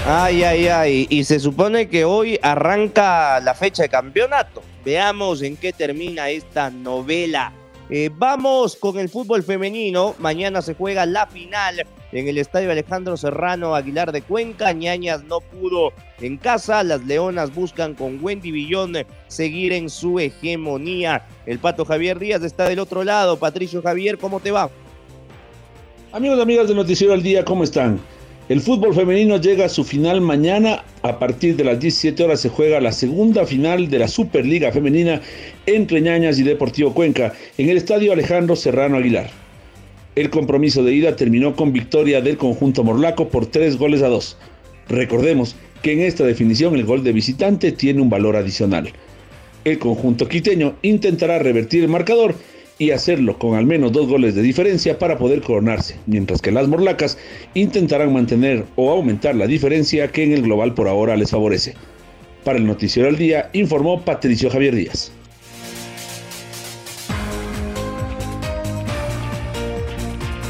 Ay, 0.05 0.43
ay, 0.43 0.67
ay. 0.67 1.07
Y 1.09 1.23
se 1.23 1.39
supone 1.39 1.87
que 1.87 2.03
hoy 2.03 2.37
arranca 2.41 3.39
la 3.39 3.53
fecha 3.53 3.83
de 3.83 3.89
campeonato. 3.89 4.61
Veamos 4.83 5.41
en 5.41 5.55
qué 5.55 5.71
termina 5.71 6.29
esta 6.29 6.69
novela. 6.69 7.53
Eh, 7.89 8.09
vamos 8.13 8.75
con 8.75 8.99
el 8.99 9.07
fútbol 9.07 9.43
femenino. 9.43 10.13
Mañana 10.19 10.61
se 10.61 10.73
juega 10.73 11.05
la 11.05 11.25
final 11.27 11.85
en 12.11 12.27
el 12.27 12.37
estadio 12.37 12.69
Alejandro 12.69 13.15
Serrano 13.15 13.75
Aguilar 13.75 14.11
de 14.11 14.21
Cuenca. 14.21 14.73
Ñañas 14.73 15.23
no 15.23 15.39
pudo 15.39 15.93
en 16.19 16.35
casa. 16.35 16.83
Las 16.83 17.05
Leonas 17.05 17.55
buscan 17.55 17.93
con 17.93 18.21
Wendy 18.21 18.51
Villón 18.51 18.97
seguir 19.29 19.71
en 19.71 19.89
su 19.89 20.19
hegemonía. 20.19 21.25
El 21.45 21.59
Pato 21.59 21.85
Javier 21.85 22.19
Díaz 22.19 22.43
está 22.43 22.67
del 22.67 22.79
otro 22.79 23.05
lado. 23.05 23.39
Patricio 23.39 23.81
Javier, 23.81 24.17
¿cómo 24.17 24.41
te 24.41 24.51
va? 24.51 24.69
Amigos 26.11 26.41
amigas 26.41 26.67
de 26.67 26.75
Noticiero 26.75 27.13
al 27.13 27.23
Día, 27.23 27.45
¿cómo 27.45 27.63
están? 27.63 28.01
El 28.53 28.61
fútbol 28.61 28.93
femenino 28.93 29.37
llega 29.37 29.65
a 29.65 29.67
su 29.67 29.83
final 29.83 30.21
mañana. 30.21 30.83
A 31.01 31.17
partir 31.17 31.55
de 31.55 31.63
las 31.63 31.79
17 31.79 32.23
horas 32.23 32.39
se 32.39 32.49
juega 32.49 32.79
la 32.79 32.91
segunda 32.91 33.47
final 33.47 33.89
de 33.89 33.97
la 33.97 34.07
Superliga 34.07 34.71
Femenina 34.71 35.21
entre 35.65 36.01
Ñañas 36.01 36.37
y 36.37 36.43
Deportivo 36.43 36.93
Cuenca 36.93 37.33
en 37.57 37.69
el 37.69 37.77
estadio 37.77 38.13
Alejandro 38.13 38.55
Serrano 38.55 38.97
Aguilar. 38.97 39.31
El 40.15 40.29
compromiso 40.29 40.83
de 40.83 40.93
ida 40.93 41.15
terminó 41.15 41.55
con 41.55 41.73
victoria 41.73 42.21
del 42.21 42.37
conjunto 42.37 42.83
morlaco 42.83 43.27
por 43.27 43.47
tres 43.47 43.75
goles 43.75 44.03
a 44.03 44.07
dos. 44.07 44.37
Recordemos 44.87 45.55
que 45.81 45.93
en 45.93 46.01
esta 46.01 46.23
definición 46.23 46.75
el 46.75 46.85
gol 46.85 47.03
de 47.03 47.11
visitante 47.11 47.71
tiene 47.71 48.03
un 48.03 48.11
valor 48.11 48.35
adicional. 48.35 48.93
El 49.65 49.79
conjunto 49.79 50.27
quiteño 50.27 50.75
intentará 50.83 51.39
revertir 51.39 51.81
el 51.81 51.89
marcador 51.89 52.35
y 52.77 52.91
hacerlo 52.91 53.37
con 53.37 53.55
al 53.55 53.65
menos 53.65 53.91
dos 53.91 54.07
goles 54.07 54.35
de 54.35 54.41
diferencia 54.41 54.99
para 54.99 55.17
poder 55.17 55.41
coronarse, 55.41 55.97
mientras 56.05 56.41
que 56.41 56.51
las 56.51 56.67
morlacas 56.67 57.17
intentarán 57.53 58.13
mantener 58.13 58.65
o 58.75 58.91
aumentar 58.91 59.35
la 59.35 59.47
diferencia 59.47 60.11
que 60.11 60.23
en 60.23 60.31
el 60.31 60.41
global 60.43 60.73
por 60.73 60.87
ahora 60.87 61.15
les 61.15 61.31
favorece. 61.31 61.75
Para 62.43 62.57
el 62.57 62.67
Noticiero 62.67 63.07
al 63.07 63.17
Día 63.17 63.49
informó 63.53 64.01
Patricio 64.01 64.49
Javier 64.49 64.75
Díaz. 64.75 65.11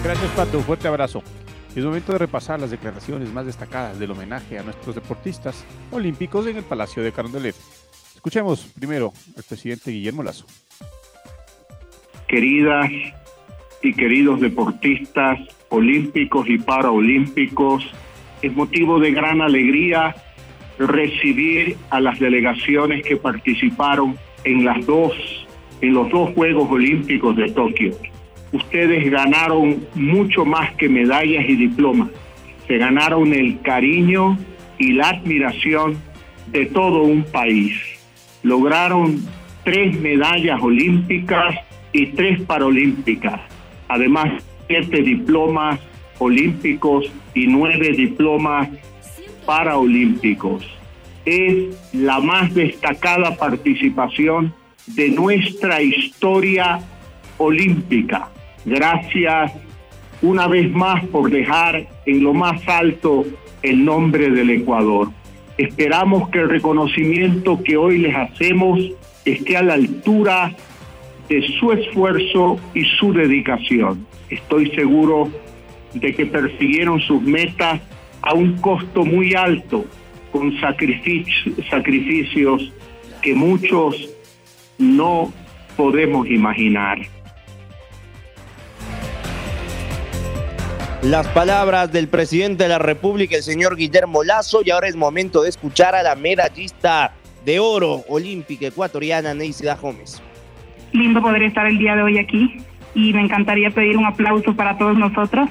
Gracias, 0.04 0.32
Pato. 0.32 0.58
Un 0.58 0.64
fuerte 0.66 0.88
abrazo. 0.88 1.24
Es 1.76 1.84
momento 1.84 2.12
de 2.12 2.20
repasar 2.20 2.60
las 2.60 2.72
declaraciones 2.72 3.32
más 3.32 3.46
destacadas 3.46 3.98
del 3.98 4.12
homenaje 4.12 4.60
a 4.60 4.64
nuestros 4.64 4.94
deportistas 4.96 5.64
olímpicos 5.92 6.46
en 6.46 6.58
el 6.58 6.64
Palacio 6.64 7.02
de 7.02 7.12
Carondelet. 7.12 7.56
Escuchemos 8.14 8.68
primero 8.78 9.14
al 9.36 9.44
presidente 9.44 9.92
Guillermo 9.92 10.22
Lazo. 10.22 10.46
Queridas 12.34 12.90
y 13.84 13.94
queridos 13.94 14.42
deportistas 14.42 15.40
olímpicos 15.70 16.50
y 16.50 16.58
paraolímpicos, 16.58 17.86
es 18.42 18.52
motivo 18.56 19.00
de 19.00 19.12
gran 19.12 19.40
alegría 19.40 20.16
recibir 20.80 21.78
a 21.92 22.00
las 22.00 22.18
delegaciones 22.20 23.06
que 23.06 23.18
participaron 23.18 24.18
en 24.46 24.66
las 24.66 24.84
dos 24.88 25.14
en 25.82 25.94
los 25.94 26.10
dos 26.10 26.32
Juegos 26.34 26.72
Olímpicos 26.72 27.36
de 27.36 27.52
Tokio. 27.52 27.92
Ustedes 28.52 29.12
ganaron 29.12 29.86
mucho 29.94 30.44
más 30.44 30.74
que 30.74 30.90
medallas 30.90 31.48
y 31.48 31.56
diplomas. 31.56 32.10
Se 32.68 32.80
ganaron 32.80 33.32
el 33.32 33.62
cariño 33.62 34.40
y 34.80 34.94
la 34.94 35.10
admiración 35.10 35.98
de 36.48 36.66
todo 36.66 37.04
un 37.04 37.26
país. 37.26 37.80
Lograron 38.42 39.24
tres 39.64 40.00
medallas 40.00 40.60
olímpicas 40.64 41.58
y 41.94 42.08
tres 42.08 42.42
paralímpicas. 42.42 43.40
Además, 43.88 44.44
siete 44.68 45.02
diplomas 45.02 45.80
olímpicos 46.20 47.06
y 47.34 47.48
nueve 47.48 47.92
diplomas 47.92 48.70
paraolímpicos. 49.46 50.66
Es 51.26 51.94
la 51.94 52.20
más 52.20 52.54
destacada 52.54 53.38
participación 53.38 54.54
de 54.88 55.10
nuestra 55.10 55.82
historia 55.82 56.80
olímpica. 57.38 58.30
Gracias 58.66 59.54
una 60.22 60.48
vez 60.48 60.72
más 60.72 61.06
por 61.08 61.30
dejar 61.30 61.88
en 62.06 62.24
lo 62.24 62.34
más 62.34 62.68
alto 62.68 63.26
el 63.62 63.84
nombre 63.84 64.30
del 64.30 64.50
Ecuador. 64.50 65.10
Esperamos 65.58 66.30
que 66.30 66.40
el 66.40 66.50
reconocimiento 66.50 67.62
que 67.64 67.78
hoy 67.78 68.00
les 68.00 68.16
hacemos 68.16 68.80
esté 69.26 69.56
a 69.56 69.64
la 69.64 69.76
altura 69.76 70.56
de 71.30 71.42
su 71.60 71.72
esfuerzo 71.72 72.60
y 72.74 72.84
su 72.98 73.14
dedicación. 73.14 74.06
Estoy 74.30 74.72
seguro 74.72 75.30
de 75.94 76.14
que 76.14 76.26
persiguieron 76.26 77.00
sus 77.02 77.22
metas 77.22 77.82
a 78.22 78.34
un 78.34 78.58
costo 78.58 79.06
muy 79.06 79.36
alto, 79.36 79.86
con 80.32 80.52
sacrificios 80.60 82.72
que 83.22 83.36
muchos 83.36 84.10
no 84.78 85.32
podemos 85.78 86.28
imaginar. 86.28 87.00
Las 91.04 91.28
palabras 91.28 91.92
del 91.92 92.08
presidente 92.08 92.64
de 92.64 92.70
la 92.70 92.80
República, 92.80 93.36
el 93.36 93.44
señor 93.44 93.76
Guillermo 93.76 94.24
Lazo, 94.24 94.62
y 94.64 94.72
ahora 94.72 94.88
es 94.88 94.96
momento 94.96 95.44
de 95.44 95.50
escuchar 95.50 95.96
a 95.96 96.02
la 96.02 96.16
medallista 96.16 97.14
de 97.44 97.60
oro 97.60 98.06
olímpica 98.08 98.68
ecuatoriana, 98.68 99.34
Neisida 99.34 99.76
Gómez. 99.76 100.22
Lindo 100.94 101.22
poder 101.22 101.44
estar 101.44 101.66
el 101.66 101.78
día 101.78 101.96
de 101.96 102.04
hoy 102.04 102.18
aquí 102.18 102.58
y 102.96 103.14
me 103.14 103.22
encantaría 103.22 103.72
pedir 103.72 103.98
un 103.98 104.06
aplauso 104.06 104.56
para 104.56 104.78
todos 104.78 104.98
nosotros. 104.98 105.50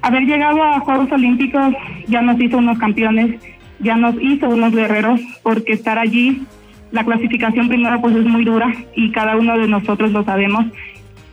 Haber 0.00 0.22
llegado 0.22 0.62
a 0.62 0.80
Juegos 0.80 1.10
Olímpicos 1.12 1.74
ya 2.06 2.22
nos 2.22 2.40
hizo 2.40 2.58
unos 2.58 2.78
campeones, 2.78 3.40
ya 3.80 3.96
nos 3.96 4.14
hizo 4.20 4.48
unos 4.48 4.72
guerreros, 4.72 5.20
porque 5.42 5.72
estar 5.72 5.98
allí 5.98 6.46
la 6.92 7.04
clasificación 7.04 7.68
primero 7.68 8.00
pues 8.00 8.14
es 8.14 8.24
muy 8.24 8.44
dura 8.44 8.72
y 8.94 9.10
cada 9.10 9.36
uno 9.36 9.58
de 9.58 9.66
nosotros 9.66 10.12
lo 10.12 10.22
sabemos 10.24 10.66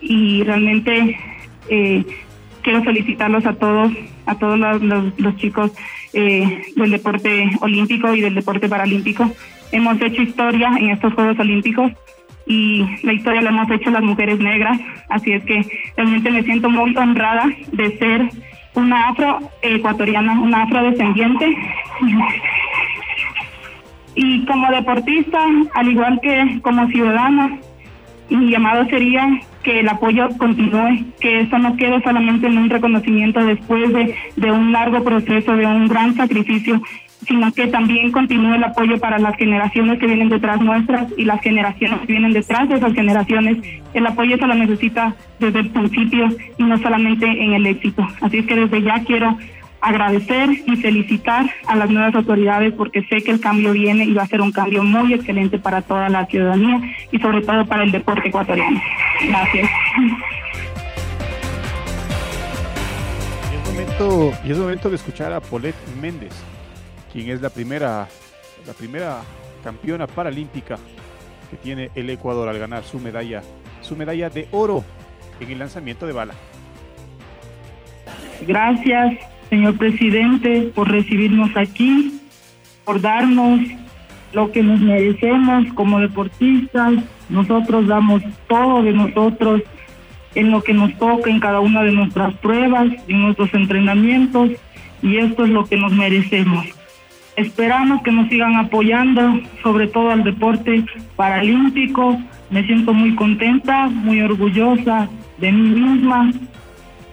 y 0.01 0.43
realmente 0.43 1.19
eh, 1.69 2.03
quiero 2.63 2.83
felicitarlos 2.83 3.45
a 3.45 3.53
todos, 3.53 3.91
a 4.25 4.35
todos 4.35 4.57
los, 4.57 5.35
chicos 5.35 5.71
eh, 6.13 6.63
del 6.75 6.91
deporte 6.91 7.51
olímpico 7.61 8.13
y 8.15 8.21
del 8.21 8.33
deporte 8.33 8.67
paralímpico. 8.67 9.29
Hemos 9.71 10.01
hecho 10.01 10.23
historia 10.23 10.71
en 10.79 10.89
estos 10.89 11.13
Juegos 11.13 11.39
Olímpicos 11.39 11.91
y 12.45 12.85
la 13.03 13.13
historia 13.13 13.41
la 13.41 13.49
hemos 13.49 13.69
hecho 13.69 13.91
las 13.91 14.03
mujeres 14.03 14.39
negras, 14.39 14.79
así 15.09 15.33
es 15.33 15.43
que 15.45 15.65
realmente 15.95 16.31
me 16.31 16.43
siento 16.43 16.69
muy 16.69 16.95
honrada 16.95 17.45
de 17.71 17.97
ser 17.97 18.29
una 18.73 19.09
afroecuatoriana, 19.09 20.39
una 20.39 20.63
afrodescendiente. 20.63 21.57
Y 24.15 24.45
como 24.45 24.71
deportista, 24.71 25.39
al 25.73 25.87
igual 25.87 26.19
que 26.21 26.59
como 26.61 26.87
ciudadana, 26.87 27.59
mi 28.29 28.49
llamado 28.49 28.85
sería 28.85 29.41
que 29.63 29.81
el 29.81 29.89
apoyo 29.89 30.29
continúe, 30.37 31.05
que 31.19 31.41
esto 31.41 31.57
no 31.59 31.75
quede 31.75 32.01
solamente 32.01 32.47
en 32.47 32.57
un 32.57 32.69
reconocimiento 32.69 33.45
después 33.45 33.93
de, 33.93 34.15
de 34.35 34.51
un 34.51 34.71
largo 34.71 35.03
proceso, 35.03 35.55
de 35.55 35.65
un 35.65 35.87
gran 35.87 36.15
sacrificio, 36.15 36.81
sino 37.27 37.51
que 37.53 37.67
también 37.67 38.11
continúe 38.11 38.55
el 38.55 38.63
apoyo 38.63 38.99
para 38.99 39.19
las 39.19 39.35
generaciones 39.37 39.99
que 39.99 40.07
vienen 40.07 40.29
detrás 40.29 40.61
nuestras 40.61 41.07
y 41.17 41.25
las 41.25 41.41
generaciones 41.41 41.99
que 42.01 42.13
vienen 42.13 42.33
detrás 42.33 42.67
de 42.69 42.75
esas 42.75 42.93
generaciones. 42.93 43.57
El 43.93 44.07
apoyo 44.07 44.37
se 44.37 44.47
lo 44.47 44.55
necesita 44.55 45.15
desde 45.39 45.59
el 45.59 45.69
principio 45.69 46.29
y 46.57 46.63
no 46.63 46.77
solamente 46.79 47.25
en 47.25 47.53
el 47.53 47.65
éxito. 47.65 48.07
Así 48.21 48.39
es 48.39 48.45
que 48.45 48.55
desde 48.55 48.81
ya 48.81 49.03
quiero 49.03 49.37
agradecer 49.81 50.49
y 50.65 50.75
felicitar 50.77 51.49
a 51.67 51.75
las 51.75 51.89
nuevas 51.89 52.13
autoridades 52.13 52.73
porque 52.73 53.03
sé 53.03 53.21
que 53.23 53.31
el 53.31 53.39
cambio 53.39 53.73
viene 53.73 54.05
y 54.05 54.13
va 54.13 54.23
a 54.23 54.27
ser 54.27 54.41
un 54.41 54.51
cambio 54.51 54.83
muy 54.83 55.13
excelente 55.13 55.57
para 55.57 55.81
toda 55.81 56.07
la 56.09 56.25
ciudadanía 56.27 56.79
y 57.11 57.19
sobre 57.19 57.41
todo 57.41 57.65
para 57.65 57.83
el 57.83 57.91
deporte 57.91 58.29
ecuatoriano. 58.29 58.79
Gracias. 59.27 59.69
Y 63.51 63.55
es 63.55 63.71
momento, 63.71 64.31
y 64.45 64.51
es 64.51 64.57
momento 64.57 64.89
de 64.89 64.95
escuchar 64.95 65.33
a 65.33 65.41
Paulette 65.41 65.75
Méndez, 65.99 66.31
quien 67.11 67.29
es 67.29 67.41
la 67.41 67.49
primera, 67.49 68.07
la 68.65 68.73
primera 68.73 69.21
campeona 69.63 70.07
paralímpica 70.07 70.77
que 71.49 71.57
tiene 71.57 71.91
el 71.95 72.09
Ecuador 72.09 72.47
al 72.47 72.57
ganar 72.57 72.83
su 72.83 72.99
medalla, 72.99 73.41
su 73.81 73.95
medalla 73.95 74.29
de 74.29 74.47
oro 74.51 74.83
en 75.39 75.51
el 75.51 75.59
lanzamiento 75.59 76.07
de 76.07 76.13
bala. 76.13 76.33
Gracias, 78.47 79.17
señor 79.49 79.77
presidente, 79.77 80.71
por 80.73 80.89
recibirnos 80.89 81.55
aquí, 81.55 82.19
por 82.85 83.01
darnos 83.01 83.59
lo 84.33 84.51
que 84.51 84.63
nos 84.63 84.79
merecemos 84.79 85.65
como 85.73 85.99
deportistas. 85.99 86.93
Nosotros 87.29 87.87
damos 87.87 88.23
todo 88.47 88.81
de 88.83 88.93
nosotros 88.93 89.61
en 90.35 90.51
lo 90.51 90.63
que 90.63 90.73
nos 90.73 90.97
toca 90.97 91.29
en 91.29 91.39
cada 91.39 91.59
una 91.59 91.83
de 91.83 91.91
nuestras 91.91 92.33
pruebas, 92.35 92.87
en 93.07 93.21
nuestros 93.21 93.53
entrenamientos, 93.53 94.51
y 95.01 95.17
esto 95.17 95.43
es 95.43 95.49
lo 95.49 95.65
que 95.65 95.77
nos 95.77 95.91
merecemos. 95.91 96.65
Esperamos 97.35 98.03
que 98.03 98.11
nos 98.11 98.29
sigan 98.29 98.55
apoyando, 98.55 99.39
sobre 99.63 99.87
todo 99.87 100.11
al 100.11 100.23
deporte 100.23 100.85
paralímpico. 101.15 102.19
Me 102.49 102.65
siento 102.65 102.93
muy 102.93 103.15
contenta, 103.15 103.87
muy 103.87 104.21
orgullosa 104.21 105.07
de 105.39 105.51
mí 105.51 105.79
misma 105.79 106.31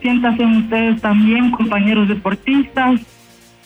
Siéntanse 0.01 0.45
ustedes 0.45 1.01
también, 1.01 1.51
compañeros 1.51 2.09
deportistas, 2.09 3.01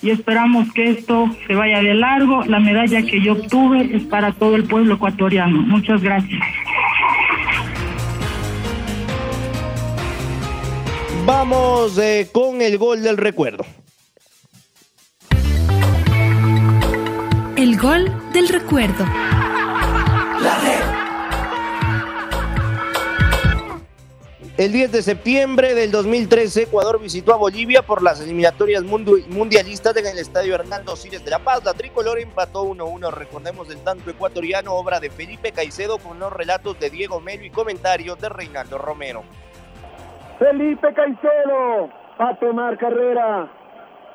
y 0.01 0.11
esperamos 0.11 0.73
que 0.73 0.91
esto 0.91 1.31
se 1.47 1.55
vaya 1.55 1.83
de 1.83 1.95
largo. 1.95 2.43
La 2.45 2.59
medalla 2.59 3.03
que 3.03 3.21
yo 3.21 3.33
obtuve 3.33 3.95
es 3.95 4.03
para 4.05 4.33
todo 4.33 4.57
el 4.57 4.65
pueblo 4.65 4.95
ecuatoriano. 4.95 5.61
Muchas 5.63 6.03
gracias. 6.03 6.43
Vamos 11.25 11.99
eh, 11.99 12.29
con 12.33 12.63
el 12.63 12.79
gol 12.79 13.03
del 13.03 13.17
recuerdo. 13.17 13.65
Gol 17.83 18.05
del 18.33 18.49
recuerdo. 18.49 19.05
El 24.57 24.71
10 24.71 24.93
de 24.93 25.03
septiembre 25.03 25.75
del 25.75 25.91
2013, 25.91 26.63
Ecuador 26.63 27.01
visitó 27.01 27.35
a 27.35 27.39
Bolivia 27.39 27.83
por 27.83 28.01
las 28.01 28.21
eliminatorias 28.21 28.85
mundialistas 28.85 29.97
en 29.97 30.07
el 30.07 30.19
estadio 30.19 30.55
Hernando 30.55 30.95
Siles 30.95 31.25
de 31.25 31.33
La 31.33 31.41
Paz. 31.41 31.65
La 31.65 31.75
tricolor 31.75 32.21
empató 32.21 32.65
1-1. 32.67 33.11
Recordemos 33.11 33.69
el 33.71 33.83
tanto 33.83 34.11
ecuatoriano, 34.11 34.75
obra 34.75 35.01
de 35.01 35.11
Felipe 35.11 35.51
Caicedo, 35.51 35.99
con 35.99 36.21
los 36.21 36.33
relatos 36.33 36.79
de 36.79 36.89
Diego 36.89 37.21
Melo 37.21 37.45
y 37.45 37.51
comentarios 37.51 38.21
de 38.21 38.29
Reinaldo 38.29 38.79
Romero. 38.79 39.25
Felipe 40.39 40.95
Caicedo 40.95 41.91
a 42.19 42.39
tomar 42.39 42.79
carrera. 42.79 43.51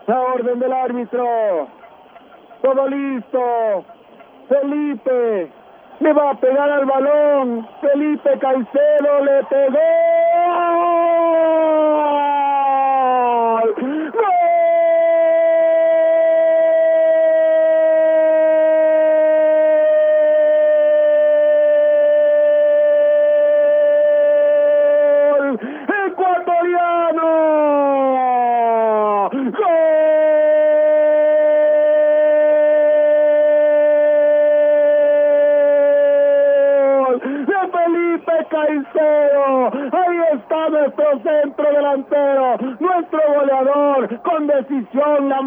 La 0.07 0.21
orden 0.21 0.57
del 0.57 0.71
árbitro. 0.71 1.86
Todo 2.61 2.87
listo. 2.87 3.85
Felipe 4.49 5.51
le 5.99 6.13
va 6.13 6.31
a 6.31 6.35
pegar 6.35 6.69
al 6.69 6.85
balón. 6.85 7.67
Felipe 7.81 8.37
Caicedo 8.39 9.25
le 9.25 9.43
pegó. 9.45 11.06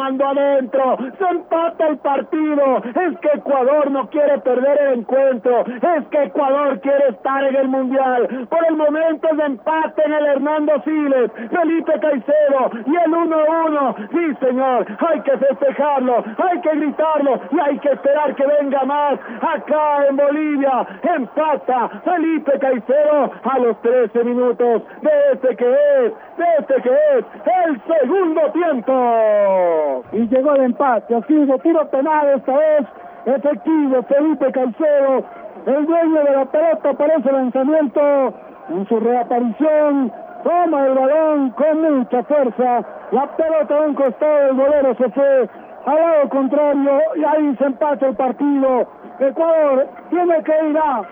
Mandó 0.01 0.29
adentro, 0.29 0.97
se 1.19 1.25
empata 1.29 1.89
el 1.89 1.99
partido, 1.99 2.83
es 2.85 3.19
que 3.19 3.29
Ecuador 3.35 3.91
no 3.91 4.09
quiere 4.09 4.39
perder 4.39 4.81
el 4.81 5.01
encuentro, 5.01 5.65
es 5.67 6.07
que 6.11 6.23
Ecuador 6.23 6.81
quiere 6.81 7.09
estar 7.09 7.45
en 7.45 7.57
el 7.57 7.69
Mundial, 7.69 8.47
por 8.49 8.67
el 8.67 8.77
momento 8.77 9.29
de 9.37 9.45
empate 9.45 10.03
en 10.07 10.13
el 10.15 10.27
Hernando 10.27 10.73
Siles, 10.85 11.31
Felipe 11.51 11.93
Caicedo 12.01 12.63
y 12.87 12.97
el 12.97 13.13
1-1, 13.13 14.09
sí 14.11 14.47
señor, 14.47 14.87
hay 15.07 15.21
que 15.21 15.37
festejarlo, 15.37 16.25
hay 16.49 16.61
que 16.63 16.71
gritarlo 16.71 17.41
y 17.51 17.61
hay 17.61 17.79
que 17.81 17.91
esperar 17.91 18.35
que 18.35 18.47
venga 18.47 18.83
más. 18.85 19.19
Acá 19.43 20.07
en 20.09 20.17
Bolivia, 20.17 20.87
empata 21.03 21.91
Felipe 22.05 22.59
Caicedo 22.59 23.31
a 23.45 23.59
los 23.59 23.81
13 23.83 24.25
minutos 24.25 24.83
de 25.03 25.11
este 25.33 25.57
que 25.57 25.71
es, 25.71 26.13
de 26.39 26.45
este 26.59 26.75
que 26.83 26.91
es 26.91 27.25
el 27.67 27.81
segundo 27.87 28.41
tiempo. 28.53 29.90
Y 30.13 30.29
llegó 30.29 30.55
el 30.55 30.63
empate, 30.63 31.15
así 31.15 31.35
de 31.35 31.59
tiro 31.59 31.89
penal 31.91 32.29
esta 32.37 32.57
vez, 32.57 32.87
efectivo 33.27 34.03
Felipe 34.03 34.53
Caicedo, 34.53 35.25
el 35.67 35.87
dueño 35.87 36.25
de 36.25 36.33
la 36.33 36.45
pelota 36.47 36.93
para 36.95 37.15
ese 37.15 37.33
lanzamiento, 37.33 38.35
en 38.71 38.87
su 38.89 39.01
reaparición, 39.01 40.13
toma 40.43 40.87
el 40.87 40.95
balón 40.95 41.51
con 41.51 41.99
mucha 41.99 42.23
fuerza, 42.25 42.85
la 43.13 43.27
pelota 43.37 43.77
a 43.77 43.81
un 43.83 43.95
costado 43.95 44.37
del 44.47 44.57
golero 44.57 44.95
se 44.95 45.09
fue 45.11 45.49
al 45.87 45.97
lado 45.97 46.29
contrario 46.29 47.01
y 47.17 47.25
ahí 47.25 47.57
se 47.57 47.65
empata 47.65 48.07
el 48.07 48.17
partido. 48.17 48.87
Ecuador 49.21 49.87
tiene 50.09 50.43
que 50.45 50.71
ir 50.71 50.79
a 50.79 51.03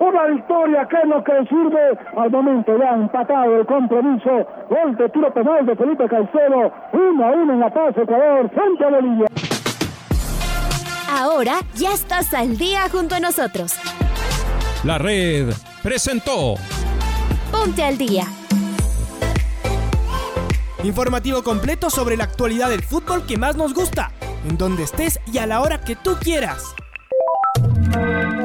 una 0.00 0.26
victoria 0.26 0.88
que 0.88 0.96
es 0.96 1.04
lo 1.04 1.22
que 1.22 1.32
sirve 1.48 1.98
al 2.16 2.30
momento 2.30 2.78
ya 2.78 2.94
empatado 2.94 3.60
el 3.60 3.66
compromiso. 3.66 4.46
Gol 4.70 4.96
de 4.96 5.08
tiro 5.10 5.32
penal 5.34 5.66
de 5.66 5.76
Felipe 5.76 6.08
Caicedo. 6.08 6.72
1 6.92 7.24
a 7.24 7.30
1 7.30 7.52
en 7.52 7.60
la 7.60 7.70
paz 7.70 7.94
Ecuador 7.96 8.50
frente 8.50 8.84
a 8.84 8.88
Bolivia. 8.88 9.26
Ahora 11.10 11.56
ya 11.74 11.92
estás 11.92 12.32
al 12.32 12.56
día 12.56 12.88
junto 12.90 13.16
a 13.16 13.20
nosotros. 13.20 13.74
La 14.84 14.96
red 14.96 15.50
presentó 15.82 16.54
Ponte 17.52 17.82
al 17.84 17.98
día. 17.98 18.24
Informativo 20.84 21.42
completo 21.42 21.90
sobre 21.90 22.16
la 22.16 22.24
actualidad 22.24 22.70
del 22.70 22.82
fútbol 22.82 23.26
que 23.26 23.36
más 23.36 23.56
nos 23.56 23.74
gusta, 23.74 24.12
en 24.48 24.56
donde 24.56 24.84
estés 24.84 25.20
y 25.30 25.38
a 25.38 25.46
la 25.46 25.60
hora 25.60 25.80
que 25.80 25.96
tú 25.96 26.16
quieras. 26.20 26.74